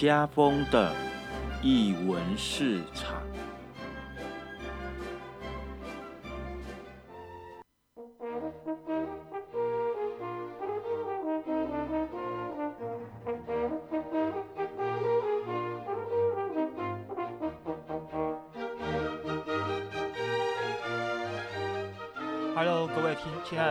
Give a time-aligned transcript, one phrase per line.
[0.00, 0.94] 家风的
[1.62, 3.19] 译文市场。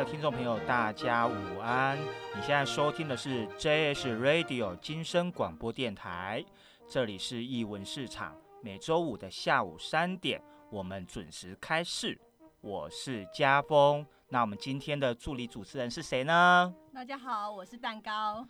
[0.10, 1.96] 听众朋友，大家午安！
[2.36, 6.44] 你现在收听的是 JS Radio 金声广播电台，
[6.90, 10.42] 这里是译文市场，每周五的下午三点，
[10.72, 12.20] 我们准时开市。
[12.60, 16.74] 我是家峰，那我们今天的助理主持人是谁呢？
[16.92, 18.44] 大家好，我是蛋糕。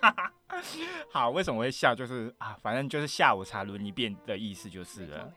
[1.10, 1.94] 好，为什么会笑？
[1.94, 5.32] 就是啊，反正就是下午茶轮一遍的意思就是了。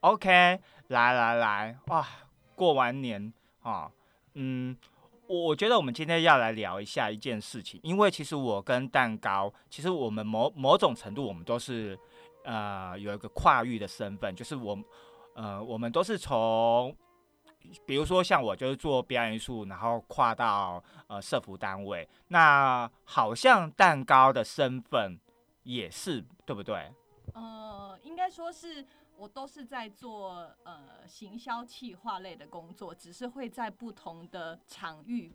[0.00, 2.06] OK，来来来，哇，
[2.56, 3.90] 过完年啊，
[4.40, 4.76] 嗯，
[5.26, 11.98] 我我觉得我们今天要来聊一下一件事情，因为其实我跟蛋糕，其实我们某某种程度我们都是
[12.44, 14.78] 呃有一个跨域的身份，就是我
[15.34, 16.94] 呃我们都是从。
[17.84, 25.18] 比如说像我就是做表演艺术，然后跨到呃社服单位，那好像蛋糕的身份
[25.64, 26.90] 也是对不对？
[27.34, 28.86] 呃，应该说是
[29.18, 35.34] 我都是在做呃行销企划类的工作，只是会在不同的场域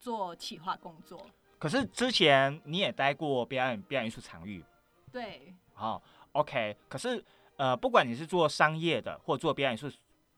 [0.00, 1.24] 做企划工作。
[1.56, 4.64] 可是之前你也待过表演表演艺术场域，
[5.12, 6.76] 对，哦，OK。
[6.88, 7.24] 可是
[7.56, 9.90] 呃，不管你是做商业的，或做表演艺术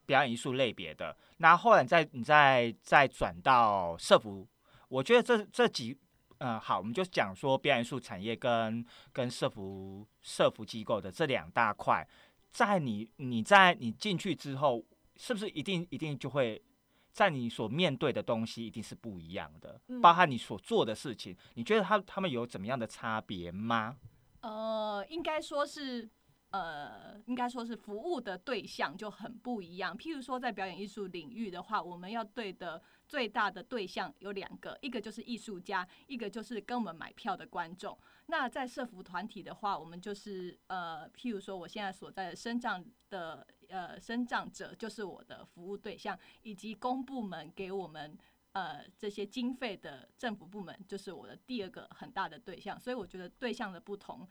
[0.05, 4.47] 表演艺术类别的，那后来你再你再再转到社服，
[4.89, 5.99] 我觉得这这几
[6.39, 12.07] 呃好，我们就讲说表演艺术产业跟跟社服社服机构的这两大块，
[12.51, 14.85] 在你你在你进去之后，
[15.17, 16.63] 是不是一定一定就会？
[17.11, 23.97] 在你所面对的东西一定是不一样的，嗯包含你所做的事情，你觉得他他们有怎么样的差别吗？
[24.41, 26.09] 呃，应该说是。
[26.51, 29.95] 呃，应该说是服务的对象就很不一样。
[29.95, 37.99] 譬如说，在表演艺术领域的话，我们要对的最大的对象有两个，一个就是艺术家，一个就是跟我们买票的观众。
[38.31, 48.19] 那在社服团体的话，我们就是呃，譬如说我现在所在的生长的呃生长者，就是我的服务对象，以及公部门给我们
[48.53, 52.79] 呃这些经费的政府部门，就是我的第二个很大的对象。
[52.79, 54.29] 所以我觉得对象的不同，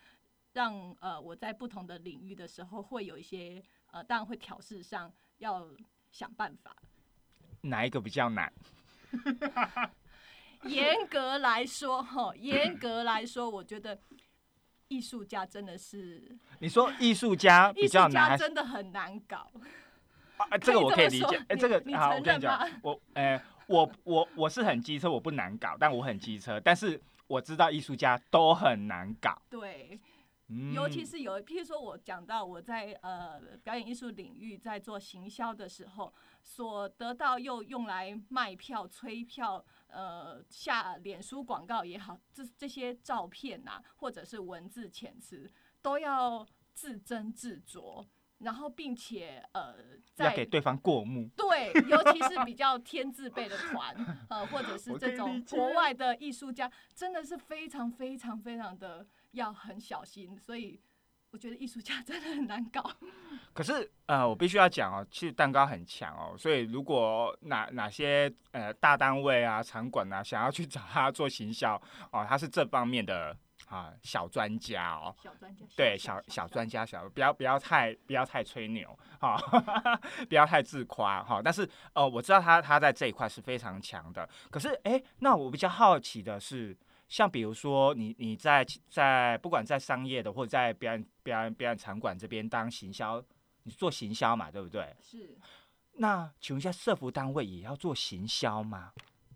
[0.53, 5.67] 让呃我在不同的领域的时候，会有一些呃，当然会调试上要
[6.11, 6.75] 想办法。
[7.61, 8.53] 哪一个比较难？
[10.69, 13.97] 严格来说，哈，严格来说，我觉得
[14.87, 19.51] 艺术家真的是你说艺术家艺术比较难，家真的很难搞。
[20.37, 20.57] 啊？
[20.57, 21.45] 这个我可以理解。
[21.49, 29.99] 哎、这个好，我跟你讲我，哎、我我我是很机车，我不难搞，但我很机车，但是我知道艺术家都很难搞，对，
[30.47, 36.13] 嗯，尤其是有，譬如说我讲到我在呃表演艺术领域在做行销的时候，
[36.43, 48.05] 所得到又用来卖票、催票、呃下脸书广告也好，这这些照片呐、或者是文字遣词，都要自斟自酌，
[48.39, 49.75] 然后并且呃
[50.13, 51.29] 在给对方过目。
[51.35, 53.95] 对，尤其是比较天字辈的团，
[54.29, 60.79] 呃，或者是这种国外的艺术家，真的是非常非常非常的要很小心，所以
[61.31, 62.81] 我觉得艺术家真的很难搞。
[63.53, 73.35] 可是呃，我必须要讲哦，其实蛋糕很强哦，所以如果哪哪些呃大单位啊、场馆啊想要去找他做行销哦，他是这方面的
[73.67, 75.13] 啊小专家哦。
[75.21, 79.37] 小专家，对，小小专家，小不要不要太不要太吹牛哈，
[80.29, 81.41] 不要太自夸哈。
[81.43, 84.27] 但是呃，我知道他他在这一块是非常强的。
[84.51, 93.23] 可是哎，那我比较好奇的是，像比如说你你在在不管在商业的或者在表演表演表演场馆这边当行销，
[93.63, 94.95] 你做行销嘛，对不对？
[94.99, 95.37] 是，
[95.93, 98.91] 那请问一下，社服单位也要做行销吗？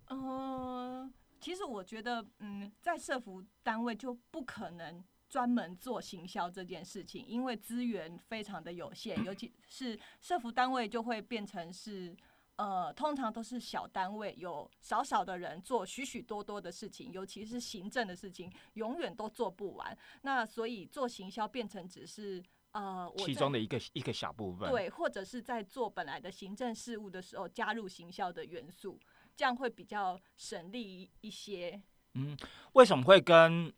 [0.07, 1.09] 呃，
[1.39, 12.15] 其实我觉得，嗯，在社服单位就不可能专门做行销这件事情，因为资源非常的有限，尤其是社服单位就会变成是。
[12.61, 19.97] 呃，通常都是小单位，有少少的人做许许多多的事情，尤其是行政的事情，永远都做不完。
[20.21, 22.43] 那所以做行销变成只是
[22.73, 28.99] 呃，我其中的一个一个小部分。，对，或者是在做本来的行政事务的时候加入行销的元素，
[29.35, 31.81] 这样会比较省力一些。
[32.13, 32.37] 嗯
[32.73, 33.73] 为什么会跟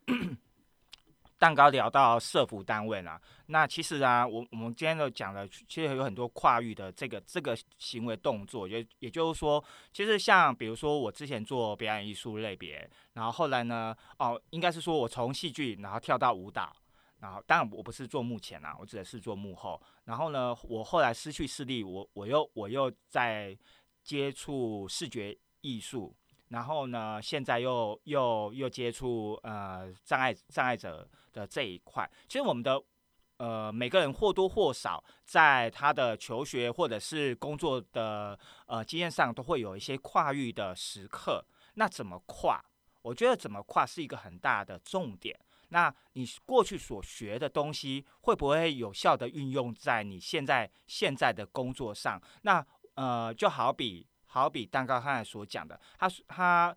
[1.44, 9.62] 蛋糕聊到社服单位啦，那其实啊，我我们今天都讲了，其实有很多跨域的这个这个行为动作，也也就是说，
[9.92, 16.74] 其实像比如说我之前做表演艺术类别，然后后来呢，哦，应该是说我从戏剧然后跳到舞蹈，
[17.20, 23.54] 然后当然我不是做幕前啊，我指的是做幕后，然后呢，我后来失去视力，我我又我又在
[24.02, 26.16] 接触视觉艺术。
[26.54, 32.08] 然后呢，现在又又又接触呃障碍障碍者的这一块。
[32.28, 32.80] 其实我们的
[33.38, 41.44] 呃每个人或多或少在他的求学或者是工作的呃经验上，都会有一些跨域的时刻。
[41.74, 42.64] 那怎么跨？
[43.02, 45.38] 我觉得怎么跨是一个很大的重点。
[45.70, 52.22] 那你过去所学的东西，会不会有效的运用在你现在现在的工作上？
[52.44, 52.64] 那
[52.94, 54.08] 呃就好比。
[54.34, 56.76] 好比蛋糕刚才所讲的，他他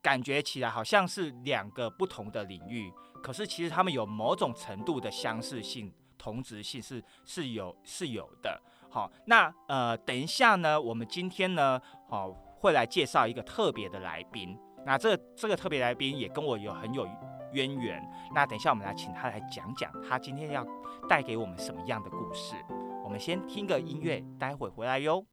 [0.00, 8.62] 感觉起来好像是两个不同的领域，可是其实他们有某种程度的相似性、同质性是是有是有的。
[8.88, 14.56] 好，那呃，等一下呢，我们今天呢，好会来介绍一个特别的来宾。
[14.86, 17.04] 那这这个特别来宾也跟我有很有
[17.52, 18.00] 渊源。
[18.32, 20.64] 那等一下我们来请他来讲讲，他今天要
[21.08, 22.54] 带给我们什么样的故事。
[23.02, 25.26] 我们先听个音乐，待会回来哟。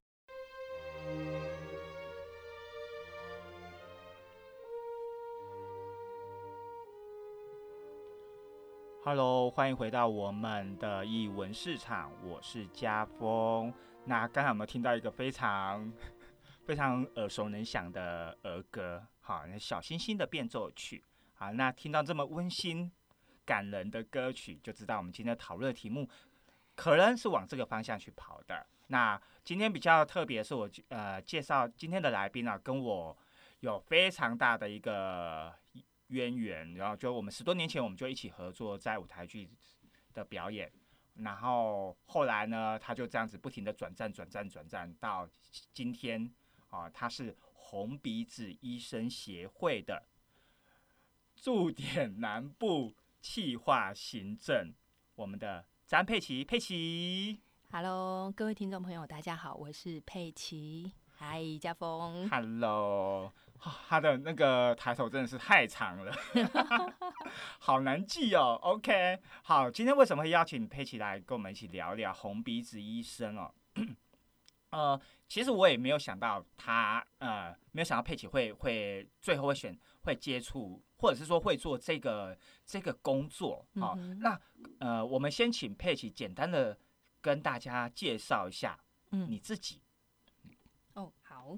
[9.11, 13.73] Hello，欢迎回到我们的译文市场，我是家峰。
[14.05, 15.91] 那刚才有没有听到一个非常
[16.63, 19.03] 非常耳熟能详的儿歌？
[19.19, 21.03] 好，那小星星的变奏曲。
[21.33, 22.91] 好，那听到这么温馨
[23.43, 26.07] 感人的歌曲，就知道我们今天讨论的题目
[26.75, 28.63] 可能是往这个方向去跑的。
[28.89, 33.17] 那今天比较特别，是我呃介绍今天的来宾啊，跟我
[33.61, 35.51] 有非常大的一个。
[36.09, 39.49] 渊源，然后就我们十多年前我们就一起合作在舞台剧
[40.13, 40.71] 的表演，
[41.15, 45.29] 然后后来呢，他就这样子不停的转战、转战、转战到
[45.73, 46.31] 今天
[46.69, 50.03] 啊，他是红鼻子医生协会的
[51.35, 54.73] 驻点南部企划行政，
[55.15, 57.39] 我们的詹佩琪，佩琪
[57.71, 63.31] ，Hello，各位听众朋友，大家好，我是佩琪，嗨，家峰，Hello。
[63.87, 66.13] 他的那个抬头真的是太长了，
[67.59, 68.57] 好难记哦。
[68.61, 73.53] OK，好，今天为什么会邀请佩奇来跟我们一起聊聊红鼻子医生哦？
[74.71, 83.65] 呃，其实我也没有想到他，呃，没有想到佩奇会会最后会选会接触，或者是说会做这个这个工作。
[83.79, 84.39] 好，那
[84.79, 86.77] 呃，我们先请佩奇简单的
[87.19, 88.79] 跟大家介绍一下
[89.09, 89.81] 你自己。
[90.93, 91.57] 哦，好，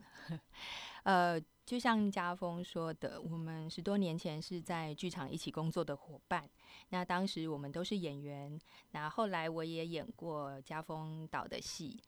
[1.04, 1.40] 呃。
[1.66, 6.50] 就像家峰说的，我们十多年前是在剧场一起工作的伙伴。
[6.90, 8.60] 那当时我们都是演员，
[8.92, 12.02] 那后来我也演过家峰导的戏。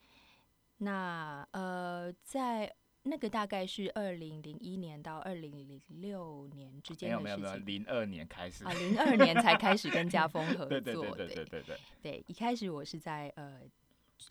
[0.78, 2.74] 那呃，在
[3.04, 7.24] 那个大概是二零零一年到二零零六年之间的事情。
[7.24, 10.68] 没有没有没有，零二年开始啊，零二年才开始跟家峰合 作。
[10.68, 11.78] 对对对对对对对。
[12.02, 13.60] 对，一开始我是在呃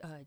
[0.02, 0.24] 呃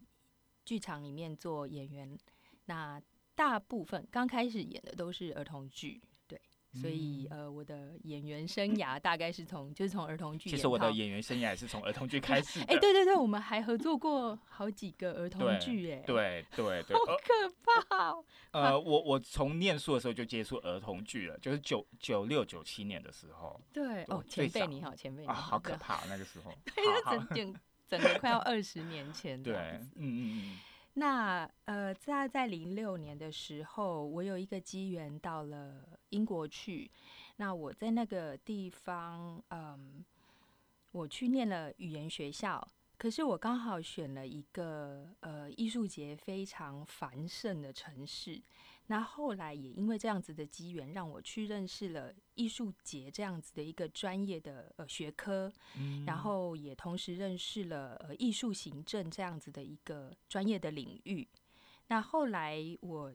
[0.64, 2.18] 剧场里面做演员。
[2.64, 3.00] 那
[3.36, 6.40] 大部分刚开始演的都是儿童剧，对，
[6.72, 10.48] 所以呃，我的演员生涯大概是从就是从儿童剧。
[10.50, 12.60] 其实我的演员生涯也是从儿童剧开始。
[12.66, 18.14] 哎，对对对，我们还合作过好几个儿童剧，哎，对对对， 好可怕。
[18.52, 23.60] 呃，我我从念书的时候就接触儿童剧了，就是九九六九七年的时候。
[23.72, 26.50] 对哦，前辈你好，前辈你好，好可怕那个时候。
[26.74, 27.54] 对，整
[27.86, 29.42] 整个快要二十年前。
[29.42, 30.58] 对，嗯嗯嗯。
[30.98, 36.90] 那呃，在在零六年的时候，我有一个机缘到了英国去。
[37.36, 40.02] 那我在那个地方，嗯，
[40.92, 42.66] 我去念了语言学校。
[42.96, 48.40] 可是我刚好选了一个呃艺术节非常繁盛的城市。
[48.88, 55.52] 那后来也因为这样子的机缘，让我去认识了艺术节这样子的一个专业的呃学科，
[56.06, 61.26] 然后也同时认识了呃艺术行政这样子的一个专业的领域。
[61.88, 63.12] 那后来我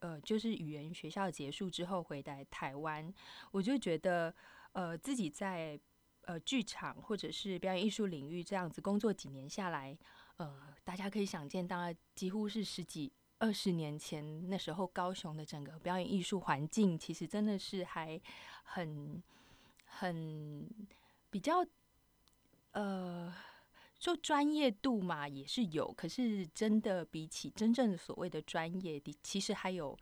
[0.00, 3.12] 呃就是语言学校结束之后回来台湾，
[3.50, 4.34] 我就觉得
[4.72, 5.78] 呃自己在
[6.22, 9.98] 呃剧场或者是表演艺术领域这样子工作几年下来，
[10.36, 13.12] 呃大家可以想见，大概几乎是十几。
[13.40, 18.20] 二十年前，那时候高雄的整个表演艺术环境，其实真的是还
[18.62, 19.20] 很
[19.84, 20.68] 很
[21.30, 21.66] 比较，
[22.72, 23.34] 呃，
[23.98, 29.98] 就专业度嘛也是有，可是真的比起真正所谓的专业的，其实还有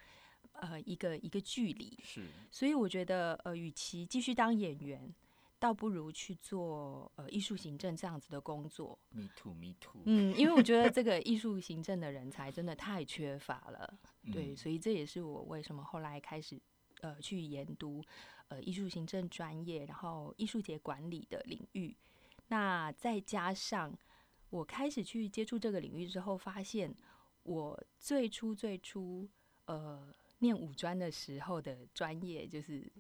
[0.52, 1.97] 呃一个一个距离。
[2.02, 5.14] 是，所以我觉得，呃，与其继续当演员，
[5.58, 8.98] 倒不如去做呃艺术行政这样子的工作。
[9.10, 10.02] Me too, me too。
[10.06, 13.98] 嗯，因为我觉得这个艺术行政的人才真的太缺乏了。
[14.32, 16.60] 对，嗯所以这也是我为什么后来开始
[17.00, 18.04] 呃去研读
[18.48, 21.96] 呃艺术行政专业，然后艺术节管理的领域。
[22.48, 23.92] 那再加上
[24.50, 26.94] 我开始去接触这个领域之后，发现
[27.42, 29.28] 我最初最初
[29.66, 32.90] 呃念五专的时候的专业就是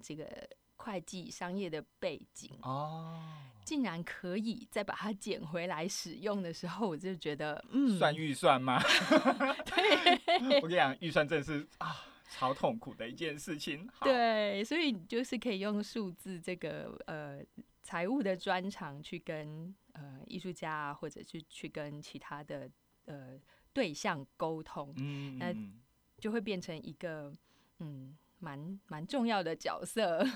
[0.00, 0.48] 这个
[0.84, 2.50] 会计商业的背景。
[2.62, 3.22] 哦，
[3.64, 8.78] 竟然可以再把它捡回来使用的时候，我就觉得，嗯，算预算吗？
[9.64, 11.96] 对 我跟你讲，预算真的是啊，
[12.30, 13.88] 超痛苦的一件事情。
[14.02, 17.40] 对，所以你就是可以用数字这个呃
[17.82, 22.70] 财务的专长去跟呃艺术家啊，或者是去跟其他的
[23.06, 23.38] 呃
[23.72, 25.80] 对象沟通，嗯，那嗯
[26.18, 27.32] 就会变成一个
[27.78, 30.26] 嗯蛮蛮重要的角色。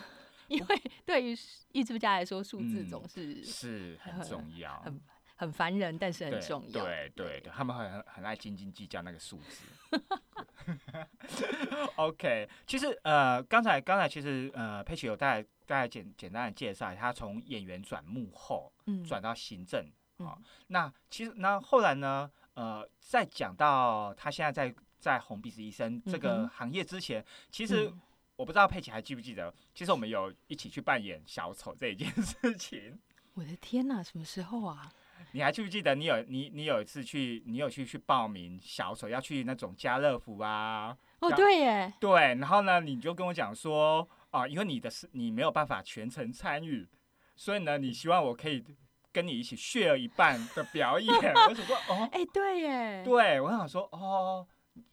[0.49, 1.37] 因为对于
[1.73, 5.01] 艺术家来说，数字嗯总是是很重要，很
[5.37, 6.85] 很烦人，但是很重要。
[6.85, 9.65] 对对对，他们很很爱斤斤计较那个数字。
[11.97, 19.81] OK，其实呃，刚才刚才其实呃，佩奇有大概大概简简单的介绍，他从演员转幕后，嗯，转到行政
[20.19, 28.01] 啊、嗯那其实那后来呢，呃，在讲到他现在在在红鼻子医生这嗯个行业之前，其实嗯
[28.39, 32.97] 我不知道佩奇还记不记得，其实我们有一起去扮演小丑这一件 事情。
[33.35, 34.93] 我的天哪，什么时候啊？
[35.33, 40.97] 你还记不记得你有你你有一次去你有去去报名小丑要去那种家乐福啊？
[41.19, 46.89] 哦，对耶，对，然后呢你就跟我讲说啊，因为你的是你没有办法全程参与，
[47.35, 48.65] 所以呢你希望我可以
[49.13, 51.13] 跟你一起 share 一半的表演。
[51.51, 54.47] 我想说哦，哎，对耶，对我想说哦，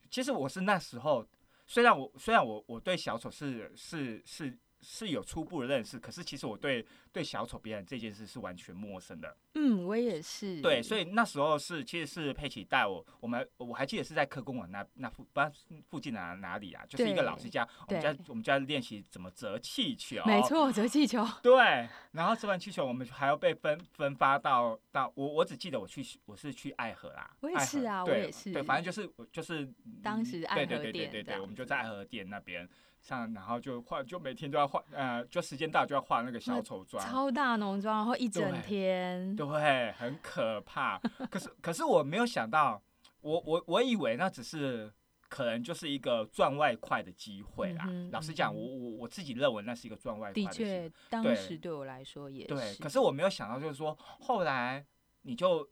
[0.09, 1.23] 其实我是那时候
[1.67, 9.37] 虽然我虽然我我对小丑是是是是有初步的认识，可是其实我对对小丑表演这件事是完全陌生的。
[9.53, 10.61] 嗯，我也是。
[10.61, 15.41] 对，所以那时候是其实是佩奇带我，我们我还记得是在科工馆那那附不
[15.89, 20.41] 附近哪哪里啊，就是一个老师家，我们家我们家练习怎么折气球，没。
[20.41, 21.25] 错，折气球。
[21.41, 29.71] 对，然后折完气球，我们还要被分分发到到我我只记得我去我是去爱河啦，我也是啊我也是对，反正就是我就是
[30.03, 32.67] 当时嗯爱河对对对对对对，我们就在爱河店那边
[32.99, 39.35] 上，然后就画就每天都要画，呃，就时间到就要画那个小丑妆，超大浓妆，然后一整对天。
[39.35, 40.99] 对，很可怕。
[41.29, 42.81] 可是，可是我没有想到，
[43.21, 44.91] 我我我以为那只是
[45.29, 47.85] 可能就是一个赚外快的机会啦。
[47.87, 50.69] 嗯老实讲，嗯我我我自己认为那是一个赚外快的的机会。
[50.69, 54.85] 确，当对时对我来说也对，可是我没有想到，就是说后来
[55.21, 55.69] 你就。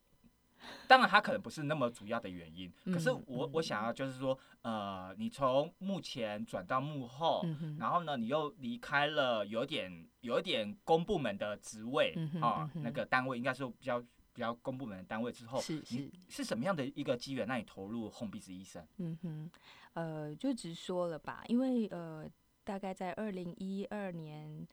[0.88, 7.46] 当然，它可能不是那么主要的原因，可是嗯我我想要就是说，呃，你从幕前转到幕后，
[7.80, 14.00] 然后呢，你又离开了有点有点公部门的职位啊、那个单位应该是比较
[14.34, 18.86] 比较公部门的单位之后，是你是，是什么样的一个机缘让你投入红鼻子医生？
[18.98, 19.52] 嗯哼，
[19.94, 22.30] 呃，就直说了吧，因为呃，
[22.64, 24.68] 大概在二零一二年、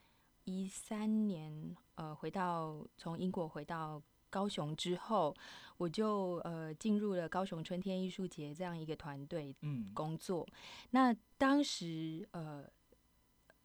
[0.44, 5.37] 一三年，呃，回到从英国回到高雄之后，
[5.80, 10.46] 我就呃进入了高雄春天艺术节这样一个团队嗯，工作。
[10.90, 12.62] 那当时呃，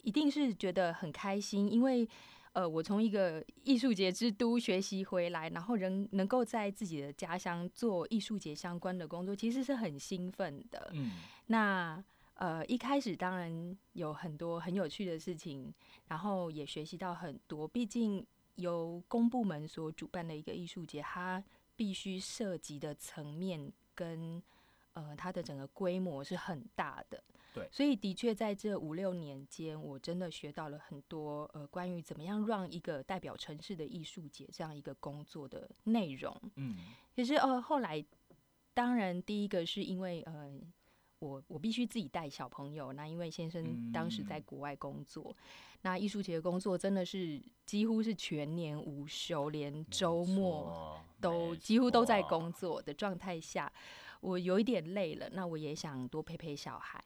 [0.01, 2.07] 一定是觉得很开心，因为
[2.53, 10.89] 呃，我从一个艺术节之都学习回来，然后人能够在自己的家乡做艺术节相关的工作，其实是很兴奋的。
[10.93, 11.11] 嗯
[11.47, 12.01] 那
[12.35, 15.73] 呃，一开始当然有很多很有趣的事情，
[16.07, 17.67] 然后也学习到很多。
[17.67, 21.43] 毕竟由公部门所主办的一个艺术节，它
[21.75, 24.41] 必须涉及的层面跟
[24.93, 27.23] 呃它的整个规模是很大的。
[27.53, 36.37] 对所以的确在这五六年间，我真的学到了很多呃关于怎么样让一个代表城市的艺术节这样一个工作的内容。
[36.55, 36.75] 嗯
[37.15, 38.05] 其实呃，后来
[38.73, 40.59] 当然第一个是因为呃，
[41.19, 45.35] 我我必须自己带小朋友，那因为先生当时在嗯国外工作，
[45.81, 52.45] 那艺术节的工作真的是几乎是全年无休，连周末都几乎都在工。
[52.55, 53.69] 作的状态下，
[54.21, 57.03] 我有一点累了，那我也想多陪陪小孩。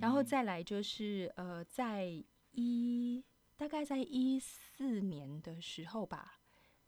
[0.00, 2.10] 然后嗯再来就是呃，在
[2.52, 3.22] 一
[3.56, 6.40] 大概在一四年的时候吧，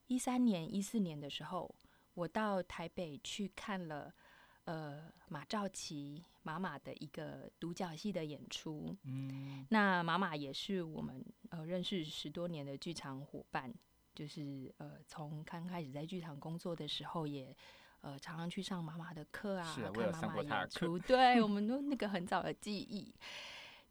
[0.08, 1.72] 一三年、一四年的时候，
[2.14, 4.12] 我到台北去看了
[4.64, 8.96] 呃马兆琪马马的一个独角戏的演出。
[9.04, 13.72] 嗯那马马也是我们呃认识十多年的剧场伙伴，
[14.14, 17.56] 就是呃从刚开始在剧场工作的时候也。
[18.00, 23.10] 呃，常常去上妈妈的课啊，看妈妈演出， 对我们都那个很早的记忆。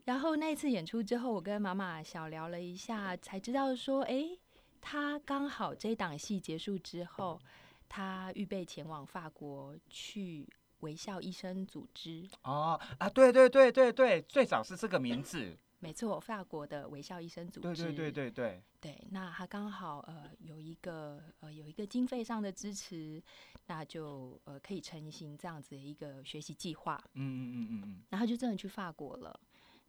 [0.06, 4.38] 然后那一次演出之后，我跟妈妈小聊了一下，才知道说，哎，
[4.80, 7.42] 她刚好这档戏结束之后，
[7.90, 10.48] 她预备前往法国去
[10.84, 12.30] 微笑医生组织。
[12.44, 15.58] 哦啊，对对对对对，最早是这个名字。
[15.80, 17.62] 没错，法国的微笑医生组织。
[17.62, 18.64] 对对对对对。
[18.80, 23.22] 对，那他刚好呃有一个呃有一个经费上的支持，
[23.68, 27.02] 那就呃可以成型这样子的一个学习计划。
[27.14, 28.04] 嗯嗯嗯嗯嗯。
[28.10, 29.38] 然后就真的去法国了。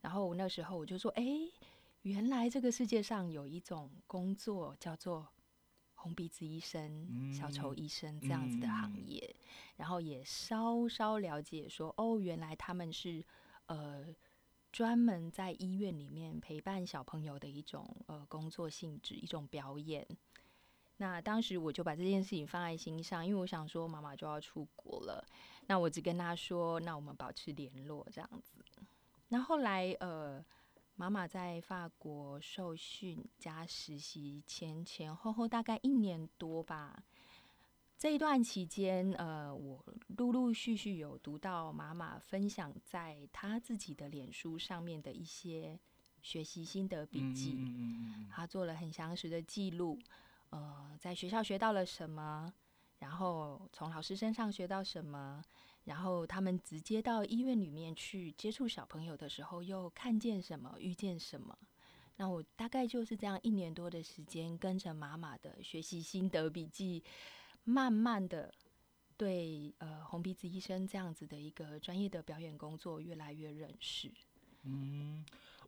[0.01, 1.25] 然后那时候我就说，哎，
[2.03, 5.27] 原来这个世界上有一种工作叫做
[6.05, 9.35] 红鼻子医生、小丑医生这样子的行业。
[9.77, 13.25] 然后也稍稍了解说，哦，原来他们是
[13.67, 14.15] 呃。
[14.75, 20.05] 专门在医院里面陪伴小朋友的一种呃工作性质，一种表演。
[20.97, 25.25] 那当时我就把这件事情放在心上，因为我想说妈妈就要出国了，
[25.69, 28.57] 那我只跟她说，那我们保持联络这样子。
[29.29, 30.45] 那后来呃，
[30.97, 37.03] 妈妈在法国受训加实习前前后后大概一年多吧。
[37.97, 45.79] 这一段期间，呃，我陆陆续续有读到妈妈分享在她自己的脸书上面的一些
[46.21, 47.59] 学习心得笔记，
[48.31, 49.99] 她做了很详实的记录，
[50.51, 52.53] 呃，在学校学到了什么，
[52.99, 55.43] 然后从老师身上学到什么，
[55.85, 61.57] 然后他们直接到医院里面去接触小朋友的时候，又看见什么，遇见什么。
[62.17, 67.03] 那我大概就是这样一年多的时间，跟着妈妈的学习心得笔记。
[67.65, 68.53] 慢慢的，
[69.17, 74.13] 对呃红鼻子医生这样子的一个专业的表演工作越来越认识。
[74.65, 75.25] 嗯，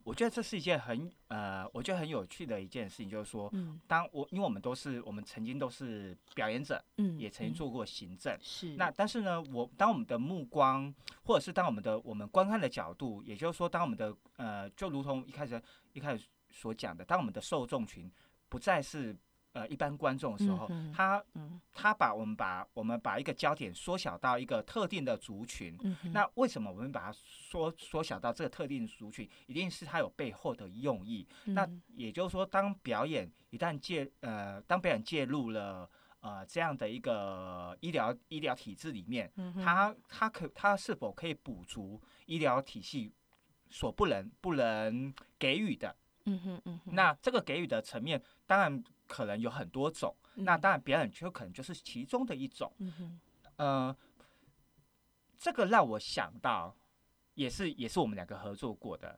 [0.07, 3.51] 我觉得这是一件很呃，我觉得很有趣的一件事情，就是说，
[3.87, 8.73] 当我因为我们都是我们曾经都是表演者，嗯，也曾经做过行政，是。
[8.77, 10.95] 那但是呢，我当我们的目光，
[11.25, 15.61] 或者是当我们的我们观看的角度，也就是说，当我们的呃，就如同一开始
[15.91, 18.09] 一开始所讲的，当我们的受众群
[18.47, 19.13] 不再是。
[19.57, 21.23] 呃，一般观众的时候，他
[21.73, 25.75] 他把我们把我们把一个焦点缩小到一个特定的族群。
[26.13, 29.27] 那为什么我们把它缩缩小到这个特定族群？
[29.47, 31.27] 一定是它有背后的用意。
[31.45, 35.89] 那也就是说，当表演一旦介呃，当表演介入了
[36.19, 39.31] 呃这样的一个医疗医疗体制里面，
[39.63, 43.11] 它它可它是否可以补足医疗体系
[43.71, 45.95] 所不能不能给予的？
[46.25, 48.83] 嗯哼嗯，那这个给予的层面，当然。
[49.07, 52.71] 可能有很多种，那当然表演就可能就是其中的一种。
[52.79, 53.19] 嗯
[53.55, 53.97] 呃，
[55.37, 56.75] 这个让我想到，
[57.33, 59.17] 也是也是我们两个合作过的。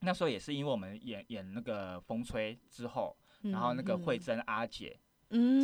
[0.00, 4.98] 那时候也是因为我们演演那个风吹之后，然后那个慧珍阿姐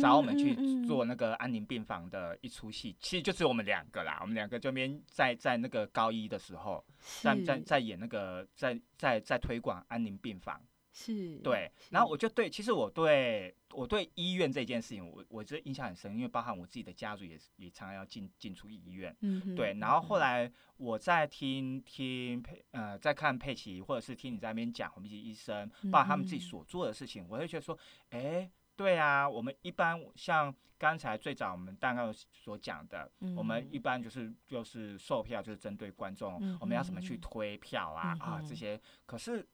[0.01, 0.55] 找我们去
[0.87, 4.19] 做那个安宁病房的一出戏，其实就只有我们两个啦。
[4.21, 6.83] 我们两个这边在在那个高一的时候，
[7.21, 10.61] 在在在演那个在在在推广安宁病房。
[10.93, 19.73] 是对，然后我就对，其实我对我对医院这件事情，我我这印象很深，因为包含我自己的家族也也常常要进进出医院，嗯，对。
[19.79, 27.77] 然后后来我在听听佩呃在看佩奇，或者是听你在那边讲红鼻子医生，包括他们自己所做的事情，我会觉得说，
[28.09, 39.47] 哎，对啊，我们一般像刚才最早我们大概所讲的，我们一般就是就是售票就是针对观众，我们要怎么去推票啊啊这些，可是。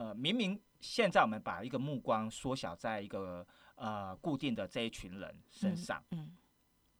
[0.00, 6.34] 呃，明明现在我们把一个目光缩小在一个呃固定的这一群人身上，嗯，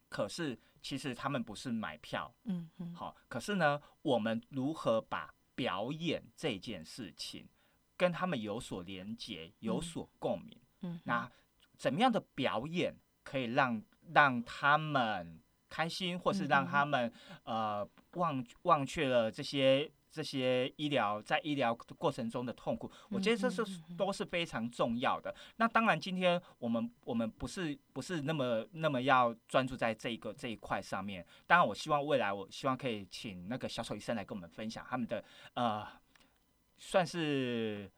[0.07, 7.49] 可是其实他们不是买票，嗯嗯，好，可是呢，我们如何把表演这件事情
[7.97, 10.55] 跟他们有所连接、有所共鸣？
[10.81, 11.27] 嗯，那
[11.75, 13.81] 怎么样的表演可以让
[14.13, 17.11] 让他们开心，或是让他们
[17.45, 19.91] 呃忘忘却了这些？
[20.11, 23.63] 这些医疗在医疗过程中的痛苦，我觉得这是
[23.97, 25.33] 都是非常重要的。
[25.55, 31.25] 那当然，今天我们我们不是不是那么那么要专注在这一个这一块上面。
[31.47, 35.87] 当然，我希望未来我希望可以请那个小丑医生来跟我们分享他们的呃，
[36.77, 37.89] 算是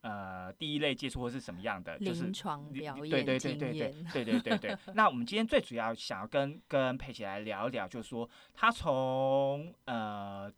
[0.00, 4.78] 呃第一类接触或是什么样的，就是临床表演对对对对对对对对对。
[4.94, 10.50] 那我们今天最主要想要跟跟佩奇来聊一聊，就是说他从呃。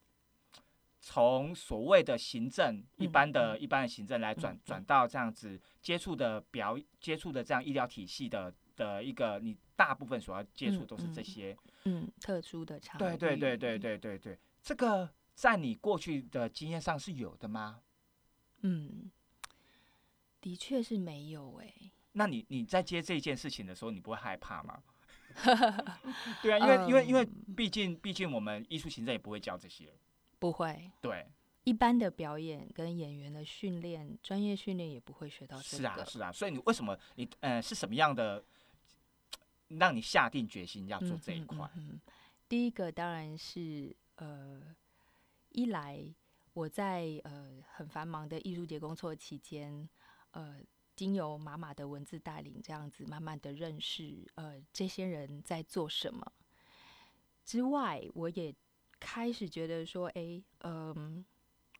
[1.02, 17.80] 从所谓的行政一般的一般的行政来转转到这样子接触的表接触的这样医疗体系的的一个，你大部分所要接触都是这些嗯特殊的场对对对对对对对，这个在你过去的经验上是有的吗？
[18.60, 19.10] 嗯，
[20.38, 21.72] 的确是没有哎。
[22.12, 24.82] 那你你在接这件事情的时候，你不会害怕吗？
[26.42, 29.90] 对啊，因为因为因为毕竟毕竟我们艺术行政也不会教这些。
[30.40, 31.24] 不会，对，
[31.62, 36.04] 一般的表演跟演员的训练，专业训练也不会学到这是啊。
[36.04, 38.42] 是啊，所以你为什么你呃是什么样的
[39.68, 41.58] 让你下定决心要做这一块？
[41.76, 42.00] 嗯嗯嗯
[42.48, 44.60] 第一个当然是呃，
[45.50, 46.02] 一来
[46.54, 49.88] 我在呃很繁忙的艺术节工作期间，
[50.32, 50.56] 呃，
[50.96, 56.32] 经由妈妈的文字带领，这样子慢慢的认识呃这些人在做什么。
[57.44, 58.54] 之外，我也
[59.00, 61.24] 开始觉得说，哎，嗯、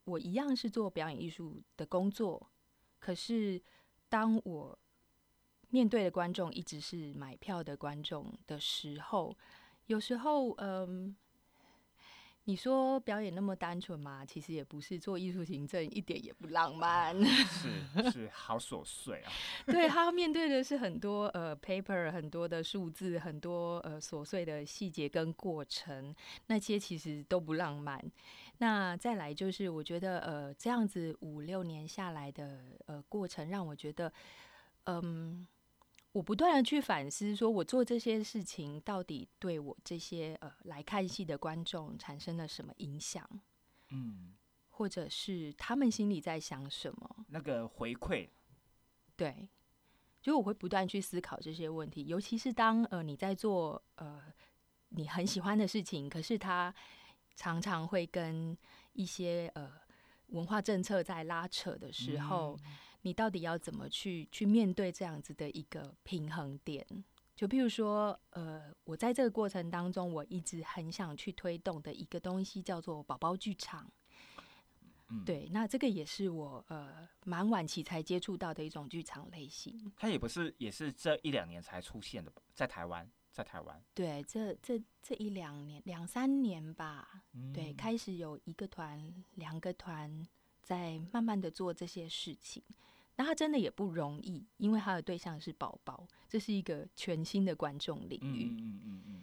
[0.04, 2.50] 我一样是做表演艺术的工作，
[2.98, 3.62] 可是
[4.08, 4.76] 当我
[5.68, 9.36] 面对的观众一直是买票的观众的时候，
[9.86, 11.14] 有时候，嗯，
[12.50, 14.26] 你说表演那么单纯嘛？
[14.26, 17.16] 其实也不是，做艺术行政一点也不浪漫。
[17.24, 19.30] 是是，好琐碎啊。
[19.70, 26.12] 对他要面对的是很多呃 paper，很多的数字，很多呃琐碎的细节跟过程，
[26.48, 28.04] 那些其实都不浪漫。
[28.58, 34.12] 那再来就是，我觉得呃这样子五六年下来的呃过程，让我觉得，
[34.86, 35.46] 嗯，
[36.12, 43.28] 我不断的去反思，说我做这些事情到底对我这些呃来看戏的观众产生了什么影响，
[43.90, 44.34] 嗯，
[44.70, 47.24] 或者是他们心里在想什么。
[47.28, 48.28] 那个回馈，
[49.16, 49.48] 对，
[50.20, 54.20] 就我会不断去思考这些问题，尤其是当呃你在做呃
[54.88, 56.74] 你很喜欢的事情，可是它
[57.36, 58.58] 常常会跟
[58.94, 59.70] 一些呃
[60.30, 66.86] 文化政策在拉扯的时候，嗯你到底要怎么去去面对这样子的一个平衡点？
[67.34, 73.90] 就譬如说，呃，我在这个过程当中，我一直很想去推动的一个东西叫做宝宝剧场。
[75.08, 79.90] 嗯，对，那这个也是我呃蛮晚期才接触到的一种剧场类型。
[79.96, 90.28] 它也不是，也是这一两年才出现的，在台湾，在台湾，对，这这这一两年两三年吧，嗯对，开始有一个团、两个团
[90.70, 92.62] 在慢慢的做这些事情。
[93.16, 98.48] 那他真的也不容易，因为他的对象是宝宝，这是一个全新的观众领域。
[98.52, 99.22] 嗯嗯嗯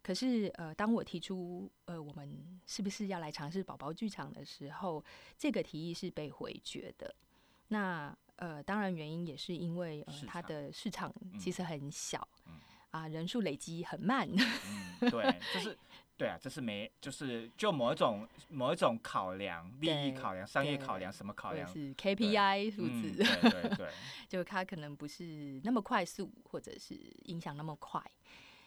[0.00, 5.04] 可是，呃，当我提出，呃，我们是不是要来尝试宝宝剧场的时候，
[5.36, 7.12] 这个提议是被回绝的。
[7.68, 12.54] 那，呃，当然原因也是因为，呃，它的市场其嗯实很小，嗯
[12.92, 14.26] 啊，人数累积很慢。
[14.30, 15.76] 嗯，对，就是
[16.20, 21.66] 对啊，这是没，就是就某一种某一种考量，利益考量、商业考量，什么考量？
[21.66, 23.88] 是 KPI 数嗯，字，对对对，
[24.28, 28.04] 就它可能不是那么快速，或者是影响那么快。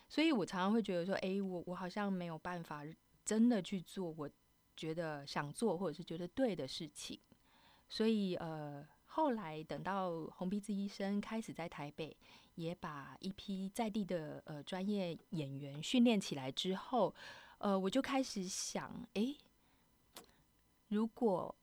[0.10, 2.82] 所以我常常会觉得说，哎，我我好像没有办法
[3.24, 4.28] 真的去做我
[4.76, 7.20] 觉得想做或者是觉得对的事情。
[7.88, 12.18] 所以呃，后来等到红鼻子医生开始在台北，
[12.56, 17.14] 也把一批在地的呃专业演员训练起来之后，
[17.64, 19.38] 呃，我就开始想，诶，
[20.90, 21.56] 如果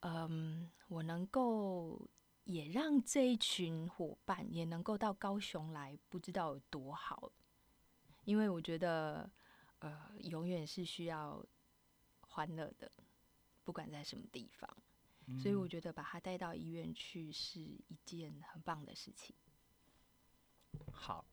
[0.00, 2.06] 嗯我能够
[2.44, 7.32] 也让这一群伙伴也能够到高雄来，不知道有多好。
[8.24, 9.30] 因为我觉得，
[9.78, 11.42] 呃，永远是需要
[12.20, 12.92] 欢乐的，
[13.64, 14.68] 不管在什么地方。
[15.40, 19.34] 所以我嗯觉得把他带到医院去是一件很棒的事情。
[20.92, 21.24] 好，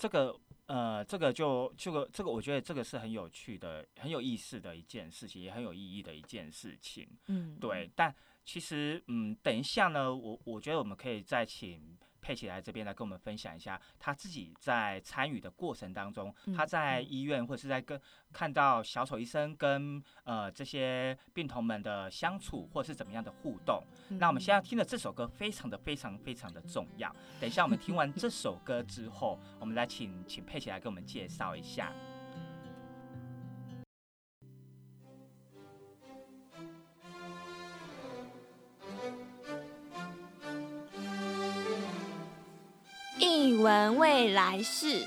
[0.00, 0.34] 这个
[0.64, 7.06] 呃，这个就这个这个，我觉得这个是很有趣的、很有意思的一件事情，也很有意义的一件事情。
[7.26, 18.00] 嗯，对，但其实嗯，等一下呢，我我觉得我们可以再请佩奇来这边来跟我们分享一下他自己在参与的过程当中，他在医院或者是在跟
[18.32, 23.82] 看到小丑医生跟呃这些病童们的相处，或者是怎么样的互动。
[24.10, 27.14] 那我们现在听的这首歌非常的非常非常的重要。
[27.40, 31.92] 等一下我们听完这首歌之后，我们来请请佩奇来给我们介绍一下。
[43.62, 45.04] 闻未来事。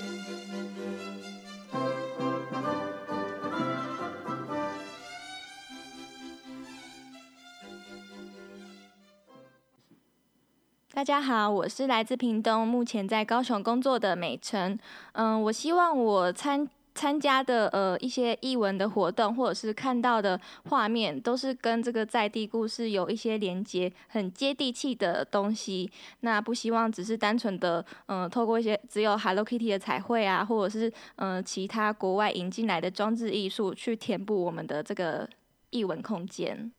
[10.92, 14.78] 大家好，我是来自屏东，目前在高雄工作的美辰。
[15.12, 25.90] 嗯，我希望我参参加的呃一些译文的活动，或者是看到的画面，都是跟这个在地故事有一些连接，很接地气的东西。
[26.20, 35.28] 那不希望只是单纯的嗯、透过一些只有 Hello Kitty 的彩绘啊，或者是嗯、其他国外引进来的装置艺术，去填补我们的这个
[35.70, 36.70] 译文空间。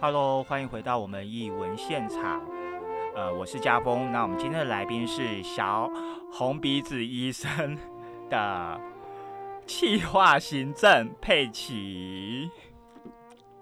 [0.00, 2.40] Hello，欢迎回到我们译文现场。
[3.16, 4.12] 呃，我是家峰。
[4.12, 5.90] 那我们今天的来宾是小
[6.32, 7.76] 红鼻子医生
[8.30, 8.80] 的
[9.66, 12.48] 企划行政佩奇。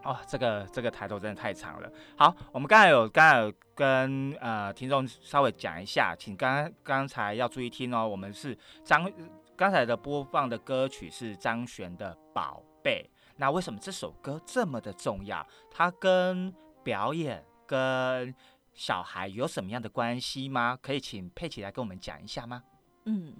[0.03, 1.90] 哦，这个这个抬头真的太长了。
[2.18, 8.07] 好，我们刚才有刚才有跟呃听众稍微讲一下，请刚刚才要注意听哦。
[8.07, 9.11] 我们是张
[9.57, 13.09] 刚才的播放的歌曲是张悬的《宝贝》。
[13.37, 15.46] 那为什么这首歌这么的重要？
[15.70, 18.35] 它跟表演跟
[18.75, 20.79] 小孩有什么样的关系吗？
[20.83, 22.62] 可以请佩奇来跟我们讲一下吗？
[23.05, 23.35] 嗯，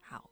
[0.00, 0.30] 好，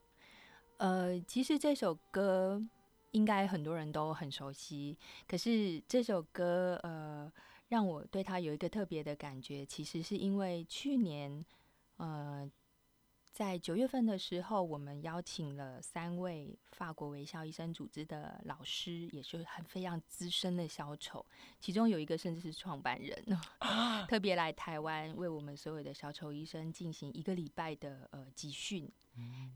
[0.78, 2.66] 呃，其实这首歌。
[3.12, 4.94] 应该很多人都很熟悉，
[5.26, 7.32] 可是这首歌呃，
[7.68, 11.42] 让我对它有一个特别的感觉，其实是因为去年
[11.96, 12.48] 呃，
[13.30, 21.24] 在九月份的时候，我们邀请了三位法国微笑医生组织的老师，也是很非常资深的小丑，
[21.60, 23.24] 其中有一个甚至是创办人，
[24.08, 28.90] 特别来台湾为我们所有的小丑医生进行一个礼拜的呃集训。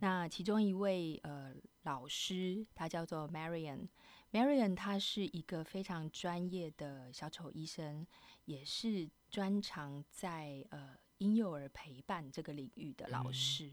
[0.01, 3.89] 那其中一位呃老师，他叫做 Marian。
[4.33, 8.07] Marian 他是一个非常专业的小丑医生，
[8.47, 13.73] 也是专长在呃婴幼儿陪伴这个领域的老师。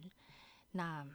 [0.71, 1.05] 那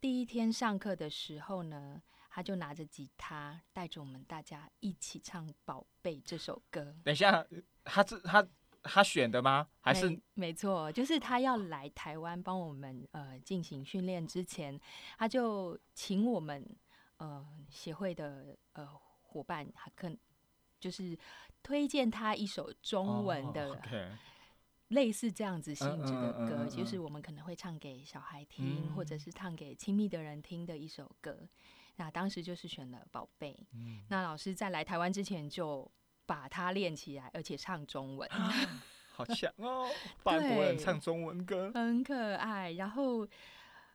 [0.00, 6.94] 第一天上课的时候呢，他就拿着吉他，带着我们大家一起唱《宝贝》这首歌。
[7.04, 7.46] 等一下，
[7.84, 8.46] 他这他。
[8.80, 9.68] 他选的吗？
[9.80, 14.80] 还是没错，就是他要来台湾帮我们呃进行训练之前，
[15.18, 16.64] 他就请我们
[17.16, 18.88] 呃协会的呃
[19.20, 20.08] 伙伴，他可
[20.78, 21.18] 就是
[21.60, 23.82] 推荐他一首中文的
[24.88, 31.48] 类似这样子性质的歌，就是我们可能会唱给小孩听，或者是唱给亲密的人听的一首歌。
[31.96, 33.58] 那当时就是选了《宝贝》。
[34.08, 35.90] 那老师在来台湾之前就。
[36.28, 38.28] 把它练起来，而且唱中文，
[39.16, 39.88] 好强哦！
[40.18, 42.72] 法国人唱中文歌，很可爱。
[42.72, 43.26] 然后，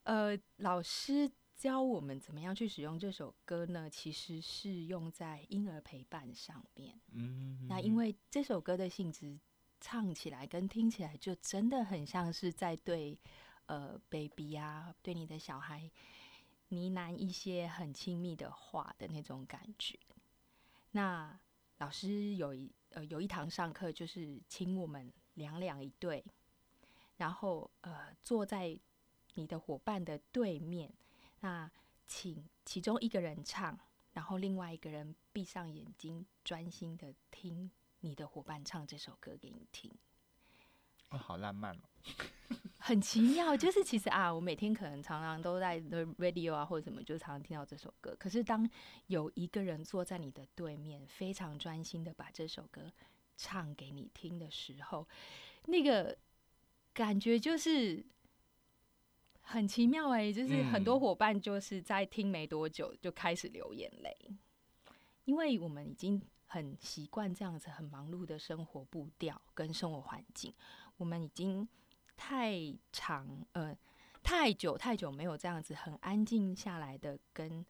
[0.02, 3.88] 呃，老师教我们怎么样去使用这首歌呢？
[3.88, 7.00] 其实是用在婴儿陪伴上面。
[7.12, 9.40] 嗯，那因为这首歌的性质，
[9.86, 13.20] 唱起来跟听起来就真的很像是在对
[13.66, 15.92] 呃 baby 啊，对你的小孩
[16.70, 20.00] 呢喃一些很亲密的话的那种感觉。
[20.92, 21.38] 那
[21.80, 26.24] 老师有一呃有一堂上课，就是请我们两两一对，
[27.18, 28.80] 然后呃坐在
[29.34, 30.90] 你的伙伴的对面，
[31.42, 31.70] 那
[32.08, 33.78] 请其中一个人唱，
[34.14, 37.70] 然后另外一个人闭上眼睛，专心的听
[38.04, 39.92] 你的伙伴唱这首歌给你听。
[41.10, 41.82] 哦，好浪漫哦。
[42.78, 48.14] 很奇妙，就是其实啊，我每天可能常常都在 radio 啊或者什么，就常常听到这首歌。
[48.20, 48.70] 可是当
[49.08, 52.92] 有一个人坐在你的对面，非常专心的把这首歌
[53.38, 55.08] 唱给你听的时候，
[55.68, 56.18] 那个
[56.94, 58.06] 感觉就是
[59.42, 64.16] 很奇妙哎，就是很多伙伴就是在听没多久就开始流眼泪，
[65.24, 66.22] 因为我们已经
[66.54, 70.54] 很习惯这样子很忙碌的生活步调跟生活环境，
[70.98, 71.68] 我们已经。
[72.16, 72.54] 太
[72.92, 73.76] 长，呃，
[74.22, 77.66] 太久太久没有这样子很安静下来的跟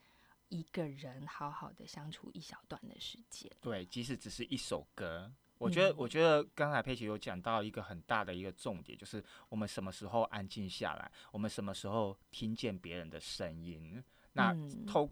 [0.49, 3.49] 一个人好好的相处一小段的时间。
[3.61, 14.03] 对，即使只是一首歌，我觉得，我觉得刚才佩奇有讲到一个很大的一个重点，就是我们什么时候安静下来，我们什么时候听见别人的声音。
[14.33, 14.53] 那
[14.85, 15.09] 透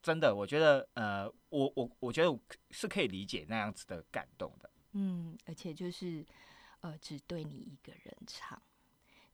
[0.00, 2.38] 真的，我觉得，呃，我我我觉得
[2.70, 4.70] 是可以理解那样子的感动的。
[4.92, 6.24] 嗯，而且就是，
[6.80, 8.60] 呃，只对你一个人唱。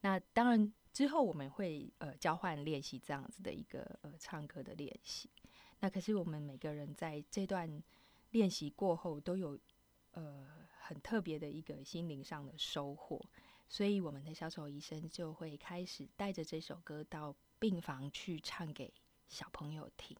[0.01, 5.29] 那当然，之后我们会呃交换练习这样子的一个呃唱歌的练习。
[5.79, 7.81] 那可是我们每个人在这段
[8.31, 9.57] 练习过后，都有
[10.11, 10.47] 呃
[10.81, 13.23] 很特别的一个心灵上的收获。
[13.67, 18.93] 所以我们的小丑医生就会开始带着这首歌到病房去唱给
[19.27, 20.15] 小朋友听。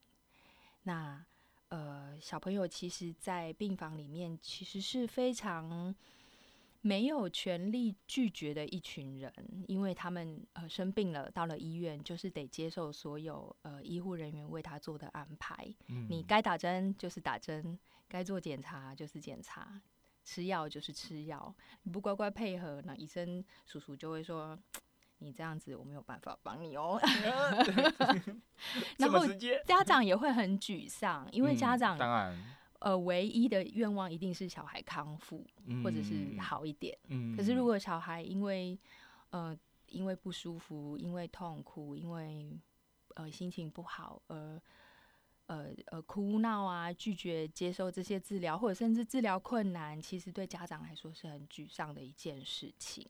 [0.86, 1.24] 那
[1.68, 5.94] 呃小朋友其实，在病房里面其实是非常。
[6.82, 9.34] 没有权利拒绝的一群人，
[9.68, 15.68] 因为他们呃生病了，到了医院就是得接受所有呃医护人员为他做的安排。
[15.88, 19.82] 嗯，你该打针就是打针，该做检查就是检查，
[20.24, 21.52] 吃药就是吃药。
[21.82, 24.56] 你不乖乖配合，那医生叔叔就会说
[25.20, 27.00] 你这样子我没有办法帮你哦。
[28.98, 29.26] 然后
[29.66, 32.56] 家长也会很沮丧，因为家长当然。
[32.80, 35.44] 呃，唯一的愿望一定是小孩康复，
[35.84, 36.96] 或者是好一点。
[37.36, 38.78] 可是如果小孩因为
[39.32, 42.60] 呃因为不舒服、因为痛苦、因为
[43.16, 44.62] 呃心情不好而
[45.48, 53.10] 呃呃哭闹啊，拒绝接受这些治疗，或者甚至治疗困难，其实对家长来说是很沮丧的一件事情。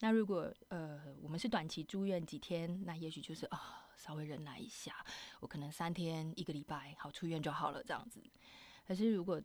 [0.00, 5.04] 那如果呃我们是短期住院几天，那也许就是啊稍微忍耐一下，
[5.40, 8.22] 我可能三天一个礼拜好出院就好了这样子。
[8.86, 9.40] 可是如果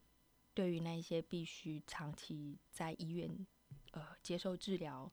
[0.53, 3.47] 对于那些必须长期在医院
[3.91, 5.09] 呃接受治疗，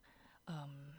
[0.46, 0.94] 嗯，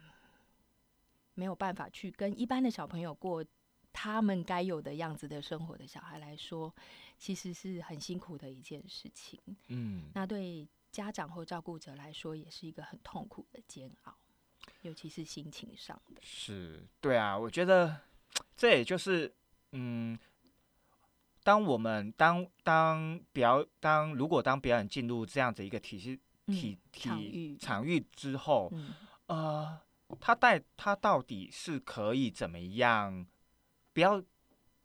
[1.34, 3.44] 没有办法去跟一般的小朋友过
[3.92, 6.74] 他们该有的样子的生活的小孩来说，
[7.18, 9.40] 其实是很辛苦的一件事情。
[9.68, 14.16] 嗯，那对家长或照顾者来说，也是一个很痛苦的煎熬，
[14.82, 16.22] 尤其是心情上的。
[16.24, 17.98] 是对啊，我觉得
[18.56, 19.34] 这也就是
[19.72, 20.18] 嗯。
[21.44, 28.70] 当我们当当表当如果当表演进入这样子一个体系体体场域之后，
[29.28, 29.80] 呃，
[30.20, 33.26] 他带他到底是可以怎么样？
[33.94, 34.22] 不要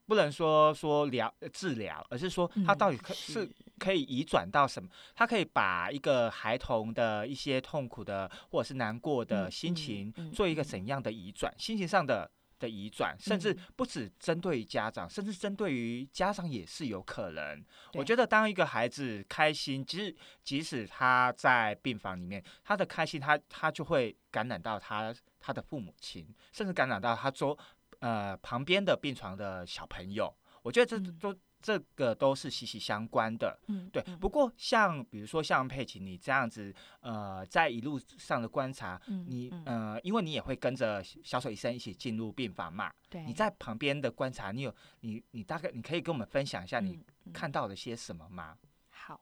[0.06, 3.50] 不能说说疗治疗，而是说他到底可是
[3.82, 4.88] 可以移转到什么？
[5.14, 11.52] 他可以把一个孩童的一些痛苦的或者是难过的心情做一个怎样的移转？
[11.58, 12.30] 心情上的。
[12.62, 17.60] 的移转，甚至不止针对于家长，甚至针对于家长也是有可能。
[17.94, 27.58] 我觉得，当一个孩子开心，其实即使他在病房里面，他的开心，他他就会感染到他他的父母亲，甚至感染到他周
[27.98, 30.32] 呃旁边的病床的小朋友。
[30.62, 31.36] 我觉得这都。
[31.62, 34.02] 这个都是息息相关的，嗯，对。
[34.20, 43.24] 不过像比如说像佩奇你这样子，呃，在一路上的观察，你呃，因为你也会跟着小丑医生一起进入病房嘛，对。
[43.24, 46.98] 你在旁边的观察，你有你你大概你可以跟我们分享一下你
[47.32, 48.58] 看到了些什么吗？
[48.90, 49.20] 好，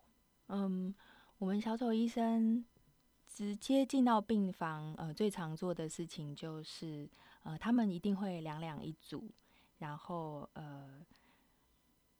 [0.48, 0.94] 嗯，
[1.36, 2.64] 我们小丑医生
[3.28, 7.06] 直接进到病房，呃，最常做的事情就是，
[7.42, 9.30] 呃，他们一定会两两一组，
[9.78, 11.04] 然后呃。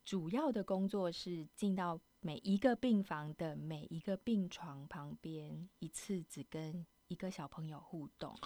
[0.04, 8.36] 主要的工作是进到每一个病房的每一个病床旁边，一次只跟一个小朋友互动，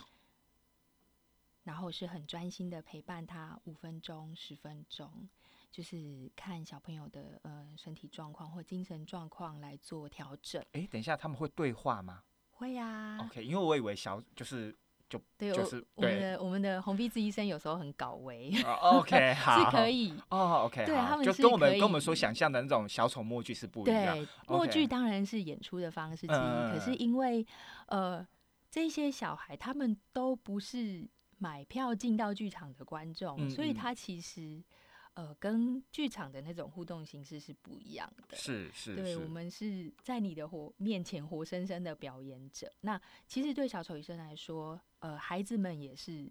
[1.62, 5.28] 然后是很专心的陪伴他五分钟、十分钟，
[5.70, 10.62] 就是看小朋友的呃身体状况或精神状况来做调整。
[10.72, 12.22] 哎，等一下，他们会对话吗？
[12.50, 13.18] 会呀。
[13.24, 14.76] OK，因为我以为小就是。
[15.38, 24.16] 对，就是我们的我们的红鼻子医生有时候很搞维，OK， 好，是可以哦，OK，对他们就跟我们跟我们所想象的那种小丑默剧是不一样。
[24.16, 27.46] 对，默剧当然是演出的方式之一，可是因为
[27.86, 28.26] 呃
[28.70, 31.06] 这些小孩他们都不是
[31.38, 34.62] 买票进到剧场的观众，所以他其实。
[35.14, 38.36] 呃，跟剧场的那种互动形式是不一样的。
[38.36, 42.72] 是是，对我们是在你的活面前活生生的表演者。
[42.80, 46.28] 那其实对小丑医生来说，呃，孩子们也是，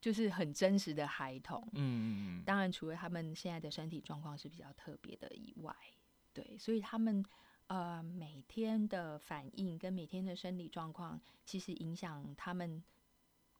[0.00, 1.62] 就是很真实的孩童。
[1.74, 2.44] 嗯嗯嗯。
[2.44, 5.76] 当然，除了他们现在的身体状况是比较特别的以外，
[6.32, 7.22] 对，所以他们
[7.66, 12.82] 呃每天的反应跟每天的生理状况，其实影响他们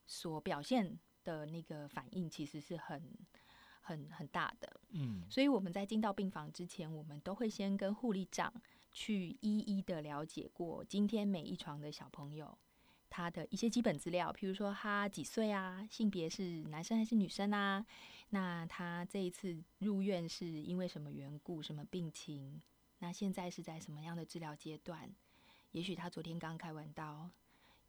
[0.07, 2.99] 所表现的那个反应，其实是很。
[3.81, 8.53] 很很大的，嗯，所以我们在进到病房之前，我们都会先跟护理长
[8.91, 12.57] 去一一的了解过今天每一床的小朋友
[13.09, 17.85] 他的一些基本资料，譬如说他几岁啊，性别是男生还是女生啊？
[18.29, 22.61] 那他这一次入院是因为什么缘故、什么病情？
[22.99, 25.13] 那现在是在什么样的治疗阶段？
[25.71, 27.29] 也许他昨天刚开完刀，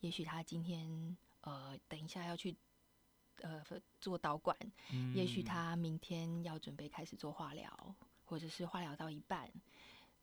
[0.01, 2.57] 也许他今天呃，等一下要去。
[3.43, 3.63] 呃，
[4.01, 4.57] 做导管，
[5.15, 9.53] 也许他明天要准备开始做化疗，或者是化疗到一半，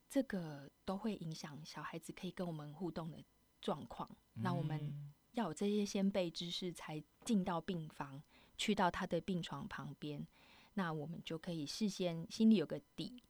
[0.09, 3.21] 这个都会影响小孩子可以跟我们互动的
[3.61, 4.09] 状况。
[4.33, 8.23] 那我们要有这些先辈知识，才进到病房，
[8.57, 10.25] 去到他的病床旁边，
[10.73, 13.21] 那我们就可以事先心里有个底，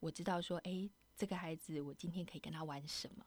[0.00, 3.24] 我知道说，哎，这个孩子我今天可以跟他玩什么，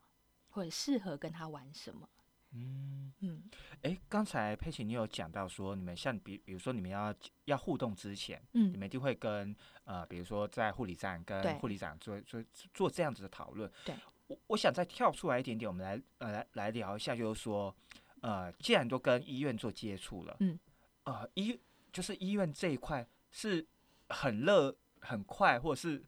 [0.49, 2.07] 或者适合跟他玩什么。
[2.53, 3.43] 嗯嗯，
[3.81, 7.13] 哎，刚才佩奇你有讲到说，你们像比比如说你们要
[7.45, 13.71] 要互动之前，嗯，你们一定会跟呃，比如说在护理站跟护理长做做做这样子的讨论。
[13.85, 13.95] 对，
[14.27, 17.75] 我我想再跳出来一点点，我们来呃来来聊一下，就是说，
[18.21, 20.59] 呃，既然都跟医院做接触了，嗯，
[21.05, 21.59] 呃，医
[21.91, 23.65] 就是医院这一块是
[24.09, 26.03] 很热很快，或者是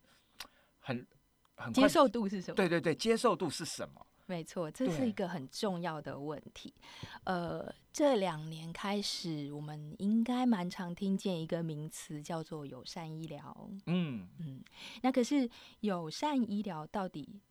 [0.79, 1.05] 很
[1.55, 2.55] 很接受度是什么？
[2.55, 4.05] 对对对，接受度是什么？
[4.27, 6.73] 没错，这是一个很重要的问题。
[7.25, 13.69] 呃，这两年开始，我们应该蛮常听见一个名词，叫做友善医疗。
[13.85, 14.63] 嗯嗯，
[15.01, 15.49] 那可是
[15.81, 17.41] 友善医疗到底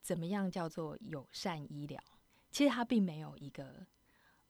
[0.00, 2.02] 怎么样叫做友善医疗？
[2.50, 3.86] 其实它并没有一个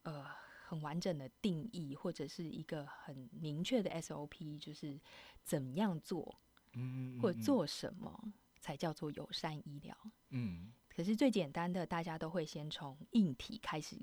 [0.03, 0.25] 呃
[0.67, 4.99] 很完整的定义，或者是一个很明确的 SOP，就是
[5.43, 6.39] 怎么样做。
[6.77, 9.95] 嗯或者做什么才叫做友善医疗。
[10.31, 13.97] 嗯可是最简单的，大家都会先从硬体开始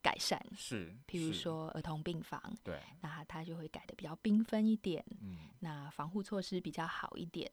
[0.00, 7.52] 改善，是，譬如说儿童病房，对，那它就会改的比较缤纷一点，嗯那防护措施比较好一点，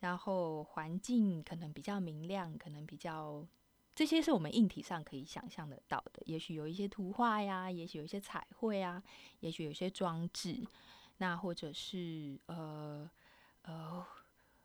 [0.00, 3.46] 然后环境可能比较明亮，可能比较。
[3.94, 9.02] 这些是我们硬体上可以想象得到的，也许有一些图画呀，也许有一些彩绘啊，
[9.40, 10.58] 也许有一些装置，
[11.18, 13.10] 那或者是呃
[13.60, 14.02] 呃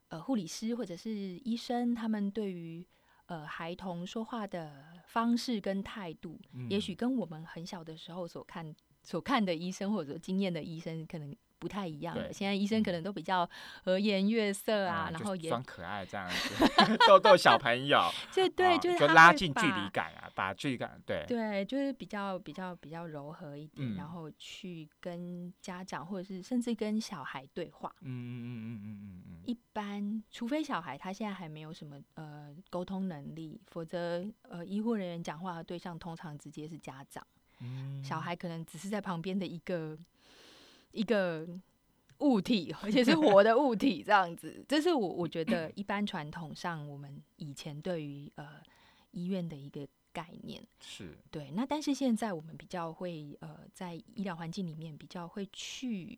[0.08, 2.88] 呃护理师或者是医生，他们对于
[3.28, 4.72] 呃孩童说话的
[5.06, 6.38] 方式跟态度，
[6.70, 12.24] 也许跟我们很小的时候所看所看的医生或者经验的医生可能不太一样了。
[12.24, 13.50] 对现在医生可能都比较
[13.84, 18.00] 和颜悦色啊，嗯然后也装可爱这样子， 逗逗小朋友，
[18.32, 27.94] 就对，啊就是就拉近距把离感啊，把距离感对，对，就是比较比较比较柔和一点，嗯然后去跟家长或者是甚至跟小孩对话。
[28.02, 37.26] 嗯嗯嗯嗯嗯嗯嗯，一般，除非小孩他现在还没有什么呃沟通能力，否则呃医护人员讲话的对象通常直接是家长，
[37.62, 39.98] 嗯小孩可能只是在旁边的一个
[40.98, 41.48] 一个
[42.20, 44.66] 物体，而且是活的物体这样子。
[44.68, 48.62] 这是我我觉得一般传统上我们以前对于呃
[49.12, 50.66] 医院的一个概念。
[50.80, 56.18] 是对，那但是现在我们比较会呃，在医疗环境里面比较会去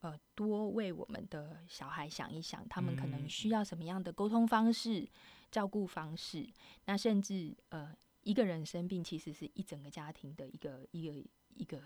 [0.00, 5.08] 呃多为我们的小孩想一想，他们可能嗯需要什么样的沟通方式、
[5.50, 6.48] 照顾方式，
[6.84, 7.92] 那甚至呃
[8.22, 11.24] 一个人生病，其实是一整个家庭的一个一个
[11.56, 11.80] 一个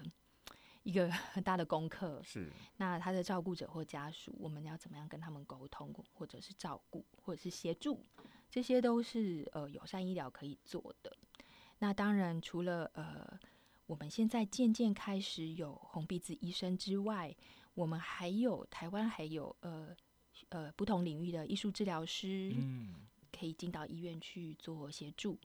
[0.86, 2.22] 一个 很大的功课。
[2.22, 8.00] 是，那他的照顾者或家属，我们要怎么样跟他们沟通，或者是照顾，或者是协助，
[8.48, 11.14] 这些都是呃友善医疗可以做的。
[11.80, 13.38] 那当然，除了呃
[13.86, 17.34] 我们现在渐渐开始有红鼻子医生之外，
[17.74, 19.94] 我们还有台湾还有呃
[20.50, 22.94] 呃不同领域的艺术治疗师，嗯
[23.32, 25.36] 可以进到医院去做协助。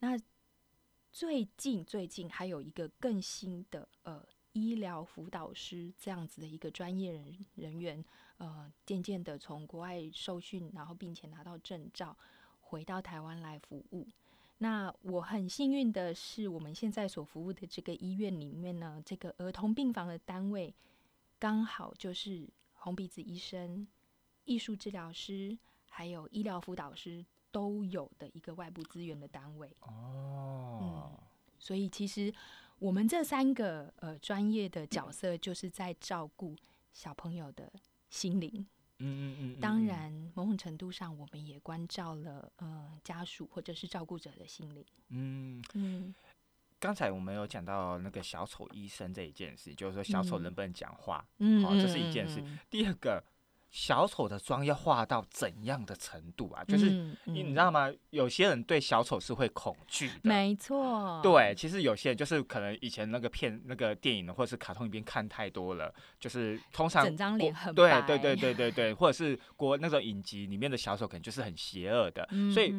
[0.00, 0.18] 那
[1.12, 8.04] 最近最近还有一个更新的呃医疗辅导师这样子的一个专业人人员，
[8.38, 12.16] 呃，渐渐的从国外受训，然后并且拿到证照，
[12.60, 14.06] 回到台湾来服务。
[14.58, 20.74] 那我很幸运的是，我们现在所服务的这个医院里面呢，这个儿童病房的单位
[21.38, 23.86] 刚好就是红鼻子医生、
[24.44, 25.56] 艺术治疗师
[25.88, 29.74] 还有医疗辅导师都有的一个外部资源的单位。
[29.80, 31.18] 哦，
[31.58, 32.30] 所以其实
[32.80, 36.56] 我们这三个呃专业的角色，就是在照顾
[36.92, 37.72] 小朋友的
[38.08, 38.66] 心灵。
[39.02, 44.84] 嗯嗯嗯，当然，某种程度上，我们也关照了呃家属或者是照顾者的心灵。
[45.10, 45.62] 嗯。
[45.74, 46.14] 嗯，
[46.78, 51.26] 刚才我们有讲到那个小丑医生这一件事，就是说小丑嗯能不能讲话？
[51.38, 53.22] 嗯好这是一件事嗯第二个，
[53.70, 56.64] 小丑的妆要化到怎样的程度啊？
[56.64, 57.88] 就是嗯你你嗯知道吗？
[58.10, 60.14] 有些人对小丑是会恐惧的。
[60.22, 68.02] 没错，对，其实有些人就是可能以前那个片、那个电影或者是卡通影片看太多了，就是通常整张脸很白。
[68.02, 72.74] 对对对对对对，或者是国那种影集里面的小丑可能就是很邪恶的，嗯，所以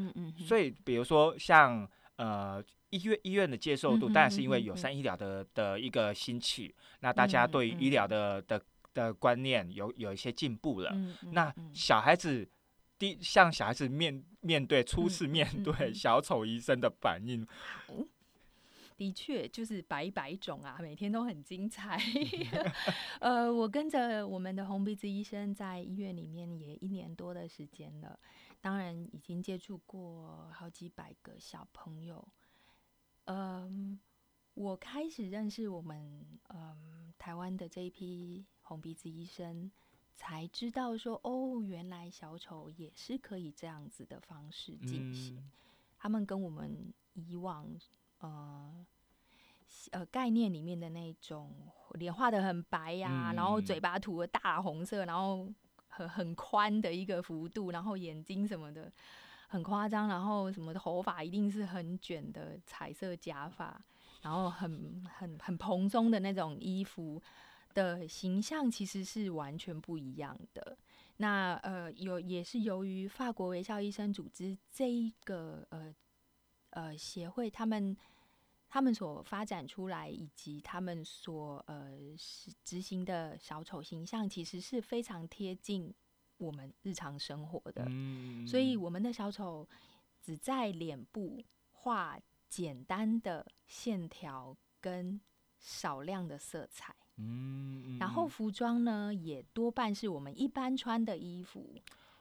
[0.46, 8.62] 所以比如说像呃医院医院的接受度，当然是因为有三医疗的的一个兴起，那大家嗯对于医疗嗯的的
[8.94, 10.92] 的观念有有一些进步了。
[10.94, 12.48] 嗯嗯那嗯小孩子
[12.98, 17.48] 第像小孩子面面对初嗯次面嗯对嗯 小丑医生的反应，
[18.98, 22.00] 的确就是百百种啊，每天都很精彩。
[23.20, 28.20] 呃，我跟着我们的红鼻子医生在医院里面也一年多的时间了，
[28.60, 32.28] 当然已经接触过好几百个小朋友。
[33.26, 34.00] 嗯，
[34.54, 39.70] 我开始认识我们嗯台湾的这一批红鼻子医生，
[40.16, 45.36] 才知道说哦，原来小丑也是可以这样子的方式进行。
[45.36, 45.52] 嗯
[46.04, 47.68] 他们跟我们以往
[48.22, 48.74] 呃
[49.92, 51.54] 呃概念里面的那种
[51.94, 55.48] 脸画的很白呀、然后嗯嘴巴涂的大红色，然后
[55.90, 58.92] 很很宽的一个幅度，然后眼睛什么的
[59.50, 63.80] 很夸张，然后什么头发一定是很卷的彩色假发，
[64.24, 67.22] 然后很很很蓬松的那种衣服
[67.74, 70.78] 的形象，其实是完全不一样的。
[71.18, 75.94] 那呃，有也是由于法国微笑医生组织这一个呃
[76.72, 77.96] 呃协会，他们
[78.68, 85.94] 他们所发展出来，以及他们所呃是执行的小丑形象，其实是非常贴近
[86.38, 87.84] 我们日常生活的。
[87.88, 89.68] 嗯所以我们的小丑
[90.24, 92.20] 只在脸部画
[92.50, 95.22] 简单的线条跟
[95.60, 96.96] 少量的色彩。
[97.22, 101.76] 嗯，嗯然后嗯服装呢，也多半是我们一般穿的衣服，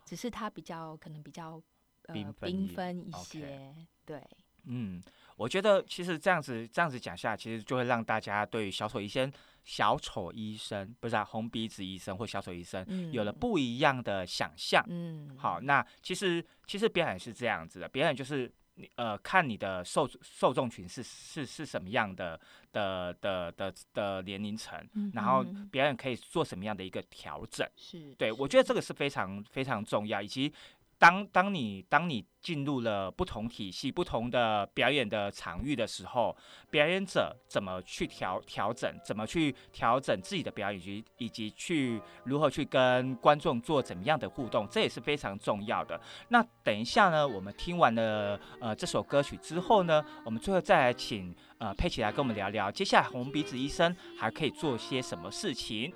[0.05, 1.61] 只是它比较可能比较
[2.07, 3.75] 呃缤纷一些。
[4.05, 4.23] 对，
[4.65, 5.01] 嗯，
[5.37, 9.33] 我觉得其实这样子这样子讲下，其实就会让大家对于小丑医生、
[9.65, 14.85] 小丑医生不是、啊、红鼻子医生或小丑医生嗯，有了不一样的想象。
[14.89, 18.60] 嗯，好，那其实其实表演是这样子的，表演就是你
[18.97, 22.39] 呃看你的受受众群是是是什么样的
[22.73, 27.69] 的的的的年龄层，嗯然后哼表演可以做什么样的一个调整。
[27.77, 30.53] 是，对，我觉得这个是非常非常重要，以及
[31.01, 36.37] 当当你当你进入了不同体系、不同的表演的场域的时候，
[36.71, 45.99] 表演者怎么去调调整，怎么去调整自己的表演，以及以及去如何去跟观众做怎么样的互动，这也是非常重要的。
[46.29, 55.91] 那等一下呢，我们听完了呃这首歌曲之后呢，我们最后再来请呃佩奇来跟我们聊聊，接下来红鼻子医生还可以做些什么事情。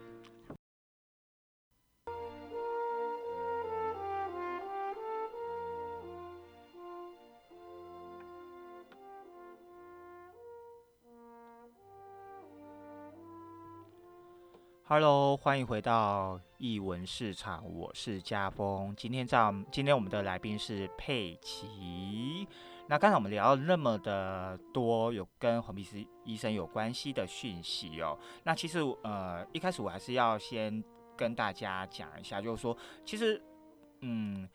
[14.97, 18.95] Hello，欢迎回到艺文市场，我是家峰。
[18.97, 22.47] 今天在今天我们的来宾是佩奇。
[22.86, 28.16] 那刚才我们聊了那么的多有跟红鼻子医生有关系的讯息哦。
[28.45, 30.80] 那其实呃一开始我还是要先
[31.16, 33.42] 跟大家讲一下，就是说其实
[34.03, 34.49] 嗯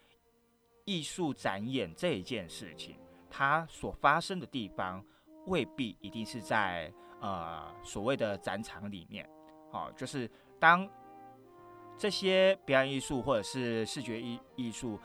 [0.86, 2.96] 艺术展演这一件事情，
[3.30, 5.04] 它所发生的地方
[5.48, 9.30] 未必一定是在呃所谓的展场里面。
[9.72, 10.90] 好、就是当
[11.98, 15.00] 这些表演艺术或者是视觉艺艺术，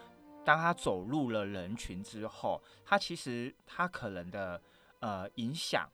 [0.45, 4.61] 当它走入了人群之后，它其实它可能的
[5.01, 5.89] 呃影响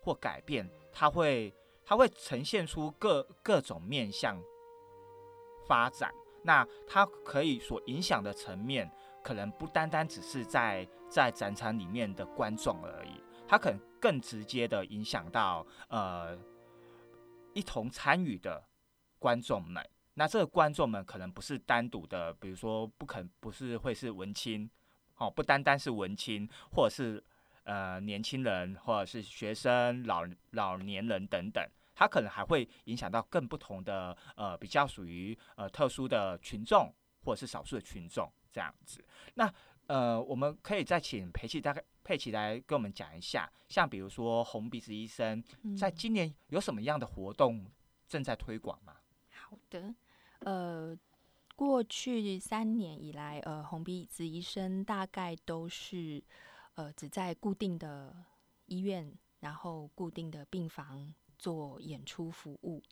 [0.00, 1.54] 或改变，它会
[1.84, 4.40] 它会呈现出各各种面向
[5.66, 6.12] 发展。
[6.42, 8.90] 那它可以所影响的层面，
[9.22, 16.38] 可能不单单只是在在展场里面的观众而已，它可能更直接的影响到呃
[17.56, 18.62] 一同参与的
[19.18, 19.82] 观众们。
[20.14, 24.68] 那这个观众们可能不是单独的，比如说不肯不是会是文青，
[25.16, 27.22] 哦，不单单是文青，或者是
[27.64, 36.92] 呃年轻人，或者是学生、老老年人等等，它可能还会影响到更不同的呃比较属于呃特殊的群众，
[37.24, 39.04] 或者是少数的群众这样子。
[39.34, 39.52] 那
[39.86, 45.42] 呃，我们可以再请佩奇大概佩奇来跟我们讲一下，像比如说红鼻子医生，
[45.78, 47.64] 在嗯今年有什么样的活动
[48.06, 48.96] 正在推广吗？
[49.30, 49.94] 好的，
[50.40, 50.98] 呃，
[51.54, 56.22] 过去三年以来，呃，红鼻子医生大概都是
[56.74, 58.14] 呃只在固定的
[58.66, 62.82] 医院，然后固定的病房做演出服务。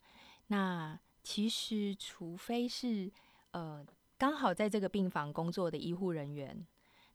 [0.47, 3.11] 那其实，除非是
[3.51, 3.85] 呃
[4.17, 6.65] 刚好在这个病房工作的医护人员，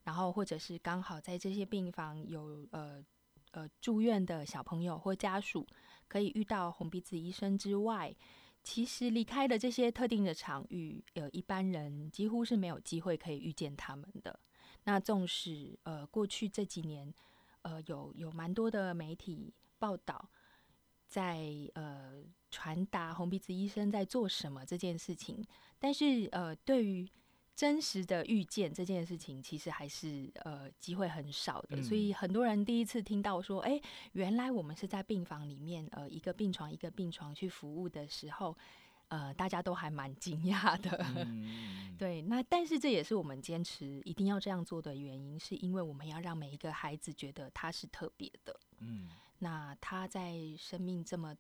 [0.03, 3.05] 然后或者是刚好在这些病房有呃
[3.53, 5.67] 呃住院的小朋友或家属，
[6.09, 8.15] 可以遇到红鼻子医生之外，
[8.63, 14.39] 其实离开了这些特定的场域，呃，一般人几乎是没有机会可以遇见他们的。
[14.85, 17.13] 那纵使呃过去这几年，
[17.63, 20.29] 呃有有蛮多的媒体报道，
[21.07, 25.45] 在呃传达红鼻子医生在做什么这件事情，
[25.79, 27.07] 但是呃对于
[27.61, 33.79] 真实的遇见这件事情，其实还是呃机会很少的，所以嗯很多人第一次听到说，哎、
[34.13, 38.57] 原来我们是在病房里面，呃，一个病床一个病床去服务的时候，
[39.09, 41.05] 呃，大家都还蛮惊讶的。
[41.17, 48.59] 嗯， 对，那但是这也是我们坚持一定要这样做的原因，是因为我们要让每一个孩子觉得他是特别的。
[48.79, 51.37] 嗯那他在生命这么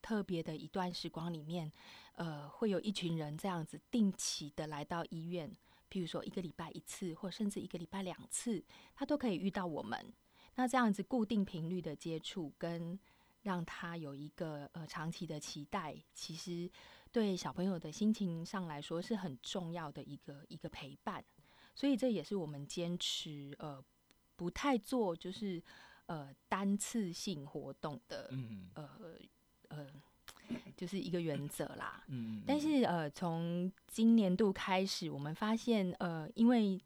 [0.00, 1.72] 特别的一段时光里面，
[2.12, 5.50] 呃，会有一群人这样子定期的来到医院，
[5.94, 8.60] 譬如说一个礼拜一次，或甚至一个礼拜两次，
[8.96, 10.12] 他都可以遇到我们。
[10.56, 12.98] 那这样子固定频率的接触，跟
[13.42, 16.68] 让他有一个呃长期的期待，其实
[17.12, 21.24] 对小朋友的心情上来说是很重要的一个一个陪伴。
[21.76, 23.80] 所以这也是我们坚持呃
[24.34, 25.62] 不太做就是
[26.06, 29.16] 呃单次性活动的嗯呃
[29.68, 29.88] 呃
[30.76, 32.02] 就是一个原则啦。
[32.08, 36.80] 嗯，但是呃，从今年度开始，我们发现呃，因为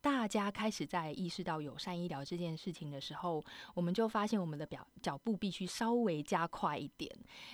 [0.00, 7.10] 大家开始在意识到友善医疗这件事情的时候，我们就发现我们的表脚步必须稍微加快一点。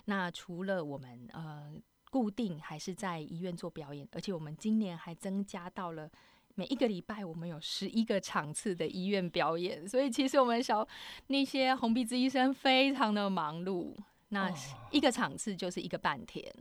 [0.06, 1.74] 那除了我们呃
[2.10, 6.10] 固定还是在医院做表演，而且我们今年还增加到了。
[6.58, 10.88] 每一个礼拜，我们有十一个场次的医院表演，所以其实我们小
[11.26, 13.94] 那些红鼻子医生非常的忙碌。
[14.28, 14.54] 那哦
[14.90, 16.52] 一个场次就是一个半天，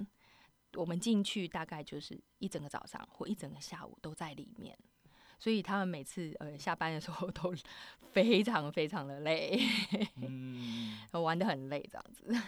[0.76, 4.78] 我们进去大概就是一整个早上或一整个下午都在里面，
[5.40, 7.54] 所以他们每次呃下班的时候都
[8.12, 9.60] 非常非常的累，
[10.22, 12.42] 嗯， 玩的很累这样子。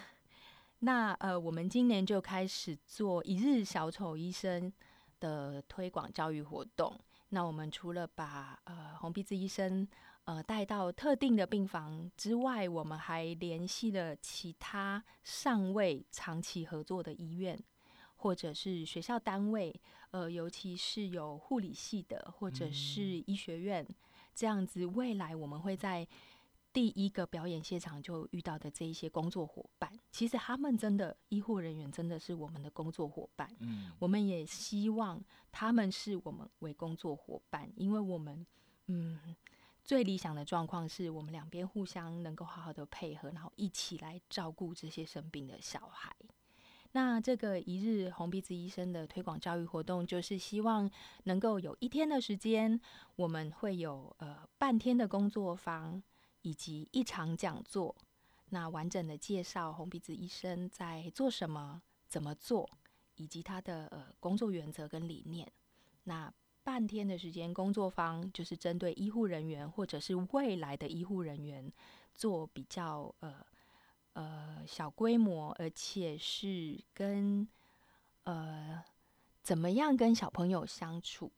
[0.79, 4.71] 那呃，我们今年就开始做一日小丑医生
[5.19, 6.95] 的推广教育活动。
[7.29, 9.87] 那我们除了把呃红鼻子医生
[10.27, 17.57] 呃带到特定的病房之外，我们还联系了其他尚未长期合作的医院，
[18.17, 19.73] 或者是学校单位，
[20.11, 23.87] 呃，尤其是有护理系的，或者是医学院，
[24.35, 26.05] 这样子，未来我们会在
[26.73, 33.49] 第一个表演现场就遇到的这一些工作伙伴，其实他们真的医护人员真的是我们的工作伙伴。
[33.59, 35.23] 嗯，我们也希望
[35.53, 38.45] 他们是我们为工作伙伴，因为我们
[38.87, 39.17] 嗯
[39.87, 46.13] 最理想的状况是我们两边互相能够好好的配合，然后一起来照顾这些生病的小孩。
[46.91, 50.91] 那这个一日红鼻子医生的推广教育活动，就是希望
[51.23, 52.77] 能够有一天的时间，
[53.15, 56.03] 我们会有呃半天的工作坊，
[56.41, 57.95] 以及一场讲座，
[58.49, 62.69] 那完整的介绍红鼻子医生在做什么、怎么做，
[63.15, 65.49] 以及他的呃工作原则跟理念。
[66.03, 66.33] 那
[66.67, 71.71] 半天的时间工作坊就是针对医护人员或者是未来的医护人员
[72.13, 73.35] 做比较呃
[74.11, 77.47] 呃小规模，而且是跟
[78.25, 78.83] 呃
[79.41, 81.31] 怎么样跟小朋友相处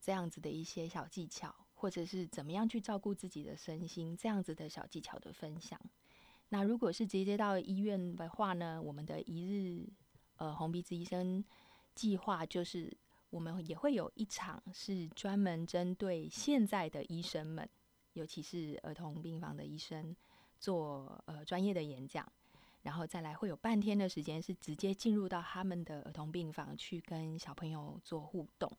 [0.00, 5.78] 这样子的一些小技巧，或者是怎么样去照顾自己的身心这样子的小技巧的分享。
[6.48, 9.86] 那如果是直接到医院的话呢，我们的一日
[10.36, 11.44] 呃红鼻子医生
[11.94, 12.90] 计划就是
[13.32, 17.66] 我们也会有一场是专门针对现在的医生们，
[18.12, 20.14] 尤其是儿童病房的医生
[20.60, 22.30] 做呃专业的演讲，
[22.82, 28.70] 然后再来会有半天的时间是直接进入到他们的儿童病房去跟小朋友做互动。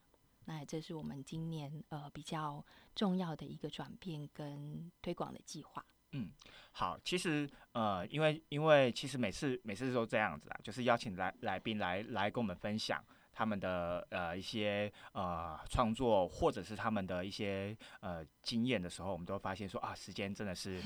[0.46, 5.84] 那这是我们今年呃比较重要的一个转变跟推广的计划。
[6.12, 6.30] 嗯
[6.74, 20.80] 好，其实呃，因为因为其实每次每次都这样子啊，就是邀请来来宾来来跟我们分享他们的呃一些呃创作，或者是他们的一些呃经验的时候，我们都会发现说啊，时间真的是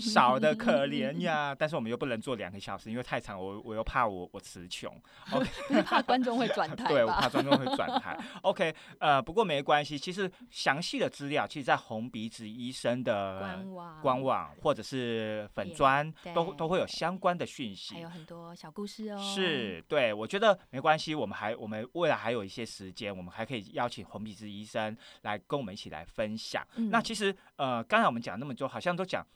[0.00, 1.54] 少的可怜呀。
[1.58, 4.90] 但是我们又不能做两个小时，因为太长，我我又怕我我词穷。
[5.32, 8.18] OK， 怕观众会转台 对，我怕观众会转台。
[8.42, 17.94] OK，呃，不过没关系，其实详细的资料，其实在红鼻子医生的官网官网或者是粉也砖都都会有相关的讯息。
[17.94, 19.18] 还有很多小故事哦。
[19.18, 26.66] 是对，我觉得没关系，我们还我们未来还有一些时间，我们还可以邀请红鼻子医生来跟我们一起来分享。
[26.90, 29.26] 那嗯其实呃，刚才我们讲那么多，好像都讲，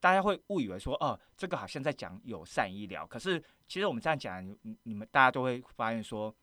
[0.00, 6.34] 大家会误以为说，哦，这个好像在讲友善医疗，可是其实我们这样讲，你你们大家都会发现说，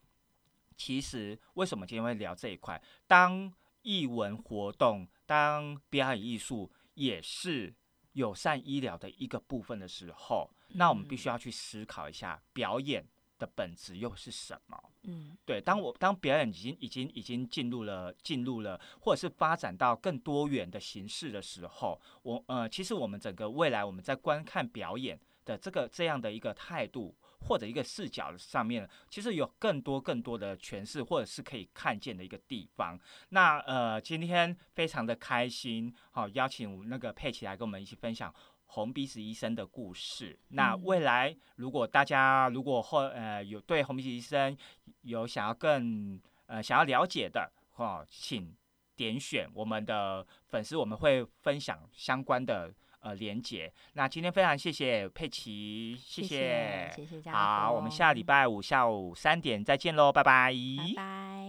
[0.75, 2.81] 其实为什么今天会聊这一块？
[3.07, 3.51] 当
[3.83, 7.73] 艺文活动、当表演艺术也是
[8.13, 13.05] 友善医疗的一个部分的时候，那我们必须要去思考一下，表演
[13.41, 14.77] 的本质又是什么？
[15.05, 32.99] 嗯对，当我当表演已经已经已经进入了进入了，或者是发展到更多元的形式的时候，我呃，其实我们整个未来我们在观看表演的这个这样的一个态度或者一个视角上面，其实有更多更多的诠释或者是可以看见的一个地方。
[33.29, 38.31] 那呃，今天非常的开心，好、邀请那个佩奇来跟我们一起分享。
[38.73, 40.37] 红鼻子医生的故事。
[40.49, 44.57] 那嗯未来如果大家如果后呃有对红鼻子医生
[45.01, 48.53] 有想要更呃想要了解的哦，请
[48.95, 53.71] 点选我们的粉丝，我们会分享相关的呃连接。
[53.93, 60.53] 那今天非常谢谢佩奇，谢谢谢谢嘉好，我们下礼拜五下午三点再见喽，拜拜。
[60.53, 61.47] 拜拜。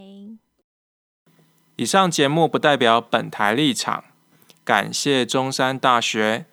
[1.77, 4.05] 以上节目不代表本台立场，
[4.65, 6.47] 感谢中山大学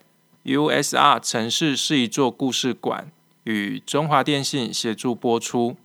[0.46, 3.12] USR 城市是一座故事馆
[3.44, 5.76] 与中华电信协助播出。